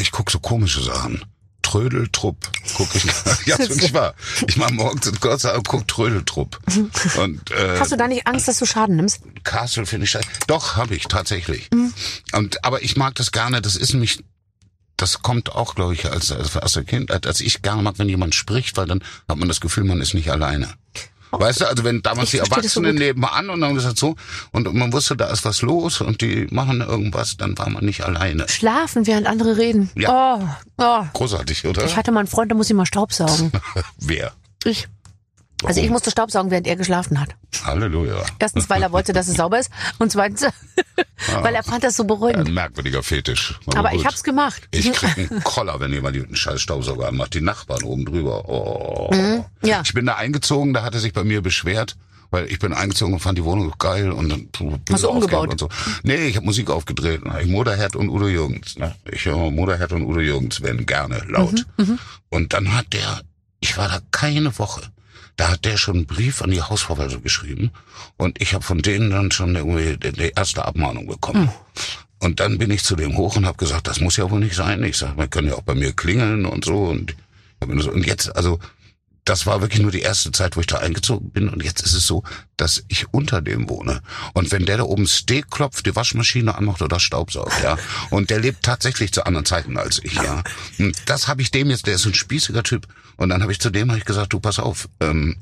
[0.00, 1.24] ich guck so komische Sachen.
[1.70, 3.04] Trödeltrupp guck ich.
[3.46, 4.14] ja, ist wirklich wahr.
[4.48, 6.58] Ich mach morgens einen Kurzer und guck Trödeltrupp.
[7.16, 9.20] Und äh, Hast du da nicht Angst, dass du Schaden nimmst?
[9.44, 10.26] Castle finde ich scheiße.
[10.48, 11.68] Doch, habe ich tatsächlich.
[11.72, 11.94] Mhm.
[12.32, 13.62] Und aber ich mag das gerne.
[13.62, 14.24] Das ist nämlich,
[14.96, 18.34] das kommt auch, glaube ich, als als, als Kind, als ich gerne mag, wenn jemand
[18.34, 20.74] spricht, weil dann hat man das Gefühl, man ist nicht alleine.
[21.30, 22.32] Weißt du, also wenn damals.
[22.34, 23.00] Ich die so Erwachsenen gut.
[23.00, 24.16] nebenan und dann haben gesagt so
[24.52, 28.04] und man wusste, da ist was los und die machen irgendwas, dann war man nicht
[28.04, 28.48] alleine.
[28.48, 29.90] Schlafen, während andere reden.
[29.94, 30.36] Ja.
[30.36, 31.04] Oh, oh.
[31.12, 31.84] Großartig, oder?
[31.84, 33.52] Ich hatte mal einen Freund, der muss immer Staubsaugen.
[33.98, 34.32] Wer?
[34.64, 34.88] Ich.
[35.64, 37.30] Also ich musste Staubsaugen, während er geschlafen hat.
[37.64, 38.22] Halleluja.
[38.38, 39.70] Erstens, weil er wollte, dass es sauber ist.
[39.98, 40.46] Und zweitens,
[41.42, 42.48] weil er fand das so beruhigend.
[42.48, 43.58] Ein merkwürdiger Fetisch.
[43.74, 44.00] Aber gut.
[44.00, 44.66] ich hab's gemacht.
[44.70, 47.34] Ich krieg einen Koller, wenn jemand einen scheiß Staubsauger anmacht.
[47.34, 48.48] Die Nachbarn oben drüber.
[48.48, 49.10] Oh.
[49.14, 49.44] Mhm.
[49.62, 49.82] ja.
[49.84, 51.96] Ich bin da eingezogen, da hat er sich bei mir beschwert,
[52.30, 54.48] weil ich bin eingezogen und fand die Wohnung geil und dann
[54.90, 55.50] Hast du umgebaut?
[55.50, 55.68] und so.
[56.04, 57.20] Nee, ich habe Musik aufgedreht.
[57.42, 58.76] Ich Motorhead und Udo Jürgens.
[58.78, 58.94] Ne?
[59.10, 61.66] Ich höre Motorhead und Udo Jürgens werden gerne laut.
[61.76, 61.98] Mhm,
[62.30, 63.20] Und dann hat der,
[63.60, 64.82] ich war da keine Woche.
[65.40, 67.70] Da hat der schon einen Brief an die Hausverwaltung geschrieben
[68.18, 71.44] und ich habe von denen dann schon irgendwie die, erste Abmahnung bekommen.
[71.44, 71.50] Hm.
[72.18, 74.54] Und dann bin ich zu dem hoch und habe gesagt, das muss ja wohl nicht
[74.54, 74.84] sein.
[74.84, 76.76] Ich sage, man kann ja auch bei mir klingeln und so.
[76.84, 77.16] Und,
[77.58, 78.58] und jetzt, also
[79.30, 81.48] das war wirklich nur die erste Zeit, wo ich da eingezogen bin.
[81.48, 82.24] Und jetzt ist es so,
[82.56, 84.02] dass ich unter dem wohne.
[84.34, 87.78] Und wenn der da oben Steak klopft, die Waschmaschine anmacht oder Staubsaugt, ja.
[88.10, 90.42] Und der lebt tatsächlich zu anderen Zeiten als ich, ja.
[90.80, 92.88] Und das habe ich dem jetzt, der ist ein spießiger Typ.
[93.18, 95.36] Und dann habe ich zu dem hab ich gesagt, du pass auf, ähm,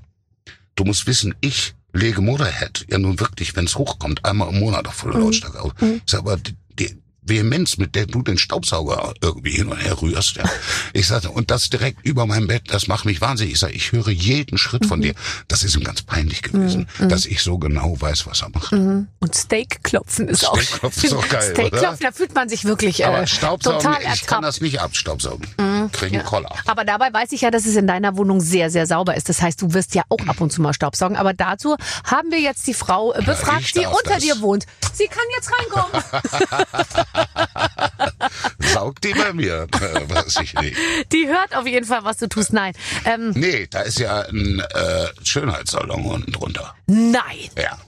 [0.75, 4.87] du musst wissen, ich lege Motorhead ja nun wirklich, wenn es hochkommt, einmal im Monat
[4.87, 5.73] auf volle Lautstärke auf.
[5.81, 6.95] Ich sag, aber die, die
[7.29, 10.45] Vehemenz, mit der du den Staubsauger irgendwie hin und her rührst, ja.
[10.93, 13.55] Ich sagte, und das direkt über meinem Bett, das macht mich wahnsinnig.
[13.55, 15.15] Ich sage, ich höre jeden Schritt von dir.
[15.49, 18.73] Das ist ihm ganz peinlich gewesen, dass ich so genau weiß, was er macht.
[18.73, 20.59] Und Steak klopfen ist auch.
[20.61, 21.79] Steakklopfen ist auch geil, Steak oder?
[21.79, 24.45] klopfen, da fühlt man sich wirklich äh, Aber Staubsaugen, total ich kann ertappt.
[24.45, 25.47] das nicht abstaubsaugen.
[25.93, 26.51] Krieg einen Koller.
[26.67, 29.29] Aber dabei weiß ich ja, dass es in deiner Wohnung sehr, sehr sauber ist.
[29.29, 31.17] Das heißt, du wirst ja auch ab und zu mal Staubsaugen.
[31.17, 34.23] Aber dazu haben wir jetzt die Frau äh, befragt, ich die unter das.
[34.23, 34.67] dir wohnt.
[34.93, 36.03] Sie kann jetzt reinkommen.
[38.73, 39.67] Saugt die bei mir?
[39.81, 40.77] Äh, weiß ich nicht.
[41.13, 42.53] die hört auf jeden Fall, was du tust.
[42.53, 42.75] Nein.
[43.05, 46.75] Ähm, Nee, da ist ja ein äh, Schönheitssalon unten drunter.
[46.87, 47.49] nein.
[47.57, 47.79] Ja.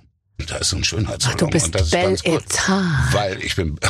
[0.47, 1.35] da ist so ein Schönheitssalon.
[1.37, 2.45] Ach, du bist und das ist Belle ganz gut.
[3.12, 3.78] Weil ich bin.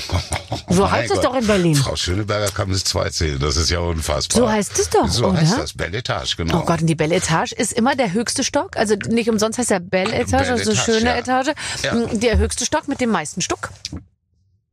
[0.73, 1.25] So Mein heißt es Gott.
[1.25, 1.75] doch in Berlin.
[1.75, 3.39] Frau Schöneberger kann bis zwei zählen.
[3.41, 4.39] Das ist ja unfassbar.
[4.41, 5.39] So heißt es doch, So oder?
[5.41, 5.73] heißt das.
[5.73, 6.61] Belle Etage, genau.
[6.61, 8.77] Oh Gott, und die Belle Etage ist immer der höchste Stock.
[8.77, 11.17] Also nicht umsonst heißt der Belle Etage, Belle also Etage, schöne ja.
[11.17, 11.49] Etage.
[11.83, 11.95] Ja.
[12.13, 13.71] Der höchste Stock mit dem meisten Stuck.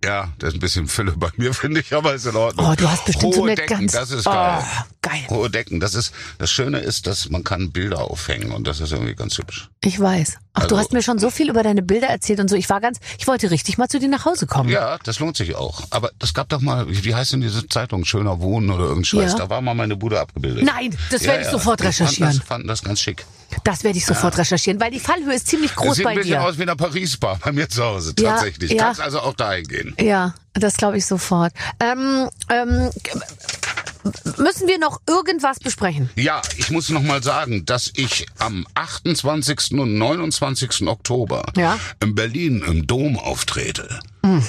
[0.05, 2.67] Ja, das ist ein bisschen Fülle bei mir, finde ich, aber ist in Ordnung.
[2.69, 3.93] Oh, du hast bestimmt so Hohe eine Decken, ganz...
[3.93, 4.59] das ist geil.
[4.61, 5.25] Oh, geil.
[5.29, 8.91] Hohe Decken, das ist, das Schöne ist, dass man kann Bilder aufhängen und das ist
[8.91, 9.69] irgendwie ganz hübsch.
[9.83, 10.37] Ich weiß.
[10.53, 12.55] Ach, du Also- hast mir schon so viel über deine Bilder erzählt und so.
[12.55, 14.69] Ich war ganz, ich wollte richtig mal zu dir nach Hause kommen.
[14.69, 15.81] Ja, das lohnt sich auch.
[15.89, 18.05] Aber das gab doch mal, wie heißt denn diese Zeitung?
[18.05, 19.31] Schöner Wohnen oder irgendein Scheiß.
[19.31, 19.37] Ja.
[19.39, 20.63] Da war mal meine Bude abgebildet.
[20.63, 22.37] Nein, das werde ich sofort Ich fand recherchieren.
[22.37, 23.25] das, fand das ganz schick.
[23.63, 26.31] Das werde ich sofort recherchieren, weil die Fallhöhe ist ziemlich groß Sieht bei ein bisschen
[26.31, 26.41] dir.
[26.43, 28.71] aus wie eine Paris-Bar bei mir zu Hause, Ja, tatsächlich.
[28.71, 28.83] ja.
[28.85, 29.95] Kannst also auch dahin gehen.
[29.99, 31.53] Ja, das glaube ich sofort.
[31.79, 32.89] Ähm, ähm,
[34.37, 36.09] müssen wir noch irgendwas besprechen?
[36.15, 39.71] Ja, ich muss noch mal sagen, dass ich am 28.
[39.79, 40.87] und 29.
[40.87, 41.77] Oktober Ja.
[42.01, 43.99] in Berlin im Dom auftrete.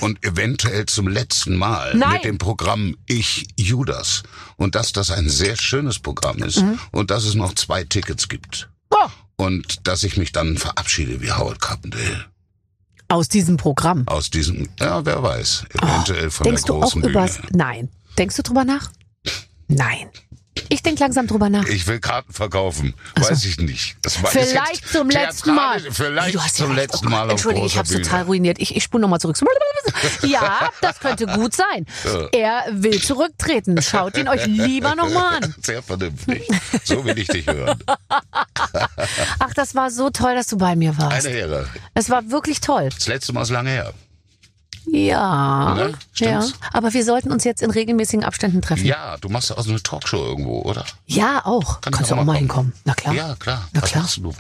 [0.01, 2.15] Und eventuell zum letzten Mal Nein.
[2.15, 4.25] mit dem Programm Ich Judas.
[4.57, 8.69] Und dass das ein sehr schönes Programm ist und dass es noch zwei Tickets gibt.
[9.41, 12.27] Und dass ich mich dann verabschiede wie Howard Carpendale
[13.11, 14.07] aus diesem Programm.
[14.07, 17.13] aus diesem, ja, wer weiß, eventuell von Oh, Denkst der du auch großen Bühne.
[17.13, 17.39] übers...
[17.53, 17.89] Nein.
[18.19, 18.91] Denkst du drüber nach?
[19.69, 20.09] Nein.
[20.69, 21.67] Ich denke langsam drüber nach.
[21.67, 22.95] Ich will Karten verkaufen.
[23.17, 23.29] so.
[23.31, 23.97] Weiß ich nicht.
[24.03, 25.81] Das war- Vielleicht zum letzten Mal.
[25.91, 26.91] Vielleicht Du hast ja zum recht.
[26.93, 28.03] letzten Oh Mal auf Entschuldige, ich Bühne.
[28.03, 28.59] total ruiniert.
[28.61, 29.37] Ich, ich spule nochmal zurück.
[30.23, 31.87] Ja, das könnte gut sein.
[32.33, 33.81] Er will zurücktreten.
[33.83, 35.55] Schaut ihn euch lieber nochmal an.
[35.63, 36.47] Sehr vernünftig.
[36.85, 37.79] So will ich dich hören.
[39.39, 41.27] Ach, das war so toll, dass du bei mir warst.
[41.27, 41.69] Eine Ehre.
[41.95, 42.91] Es war wirklich toll.
[42.95, 43.93] Das letzte Mal ist lange her.
[44.93, 45.75] Ja.
[45.75, 45.95] Ne?
[46.17, 46.45] Ja.
[46.73, 48.85] Aber wir sollten uns jetzt in regelmäßigen Abständen treffen.
[48.85, 50.85] Ja, du machst ja auch so eine Talkshow irgendwo, oder?
[51.07, 51.81] Ja, auch.
[51.81, 52.73] Kann Kannst du auch auch mal mal kommen.
[52.73, 52.73] hinkommen.
[52.85, 53.15] Na klar.
[53.15, 53.69] Ja, klar.
[53.73, 54.03] Na Was klar.
[54.03, 54.33] machst du?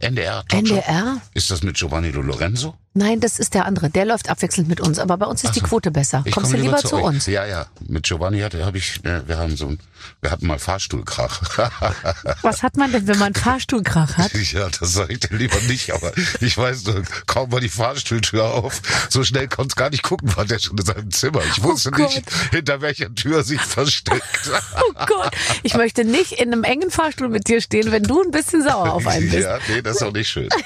[0.00, 0.74] NDR Talkshow?
[0.74, 1.16] NDR?
[1.34, 2.74] Ist das mit Giovanni Lo Lorenzo?
[2.96, 3.90] Nein, das ist der andere.
[3.90, 5.00] Der läuft abwechselnd mit uns.
[5.00, 6.22] Aber bei uns ist die Quote besser.
[6.24, 7.02] Ich Kommst komm du lieber zu euch.
[7.02, 7.26] uns?
[7.26, 7.66] Ja, ja.
[7.88, 9.80] Mit Giovanni hatte habe ich, äh, wir haben so ein,
[10.20, 11.42] wir hatten mal Fahrstuhlkrach.
[12.42, 14.30] Was hat man denn, wenn man einen Fahrstuhlkrach hat?
[14.54, 18.44] Ja, das sage ich dir lieber nicht, aber ich weiß nur, kaum war die Fahrstuhltür
[18.44, 21.40] auf, so schnell konnte es gar nicht gucken, war der schon in seinem Zimmer.
[21.44, 24.50] Ich wusste Oh nicht, hinter welcher Tür sich versteckt.
[24.76, 25.32] Oh Gott.
[25.62, 28.92] Ich möchte nicht in einem engen Fahrstuhl mit dir stehen, wenn du ein bisschen sauer
[28.92, 29.42] auf einen bist.
[29.44, 30.48] ja, nee, das ist auch nicht schön.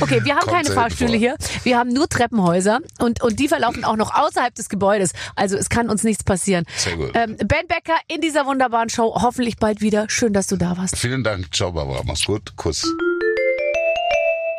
[0.00, 1.18] Okay, wir haben Kommt keine Fahrstühle vor.
[1.18, 1.36] hier.
[1.62, 5.12] Wir haben nur Treppenhäuser und, und die verlaufen auch noch außerhalb des Gebäudes.
[5.36, 6.64] Also es kann uns nichts passieren.
[6.76, 7.10] Sehr gut.
[7.14, 9.14] Ähm, ben Becker in dieser wunderbaren Show.
[9.20, 10.06] Hoffentlich bald wieder.
[10.08, 10.96] Schön, dass du da warst.
[10.96, 12.84] Vielen Dank, ciao Barbara, mach's gut, Kuss.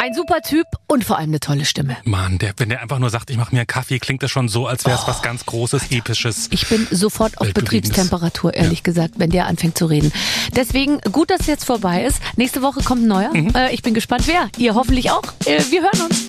[0.05, 1.97] Ein super Typ und vor allem eine tolle Stimme.
[2.03, 4.49] Mann, der, wenn der einfach nur sagt, ich mache mir einen Kaffee, klingt das schon
[4.49, 6.47] so, als wäre es was ganz Großes, Episches.
[6.51, 7.51] Ich bin sofort auf.
[7.51, 10.11] Betriebstemperatur, ehrlich gesagt, wenn der anfängt zu reden.
[10.55, 12.21] Deswegen gut, dass es jetzt vorbei ist.
[12.35, 13.31] Nächste Woche kommt ein neuer.
[13.33, 13.55] Mhm.
[13.55, 14.47] Äh, ich bin gespannt, wer.
[14.59, 15.23] Ihr hoffentlich auch.
[15.45, 16.27] Äh, wir hören uns.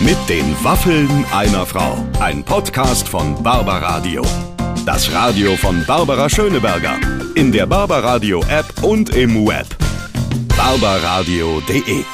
[0.00, 1.98] Mit den Waffeln einer Frau.
[2.18, 4.22] Ein Podcast von Barbaradio.
[4.86, 6.98] Das Radio von Barbara Schöneberger.
[7.34, 9.66] In der Barbaradio App und im Web.
[10.56, 12.04] barbaradio.de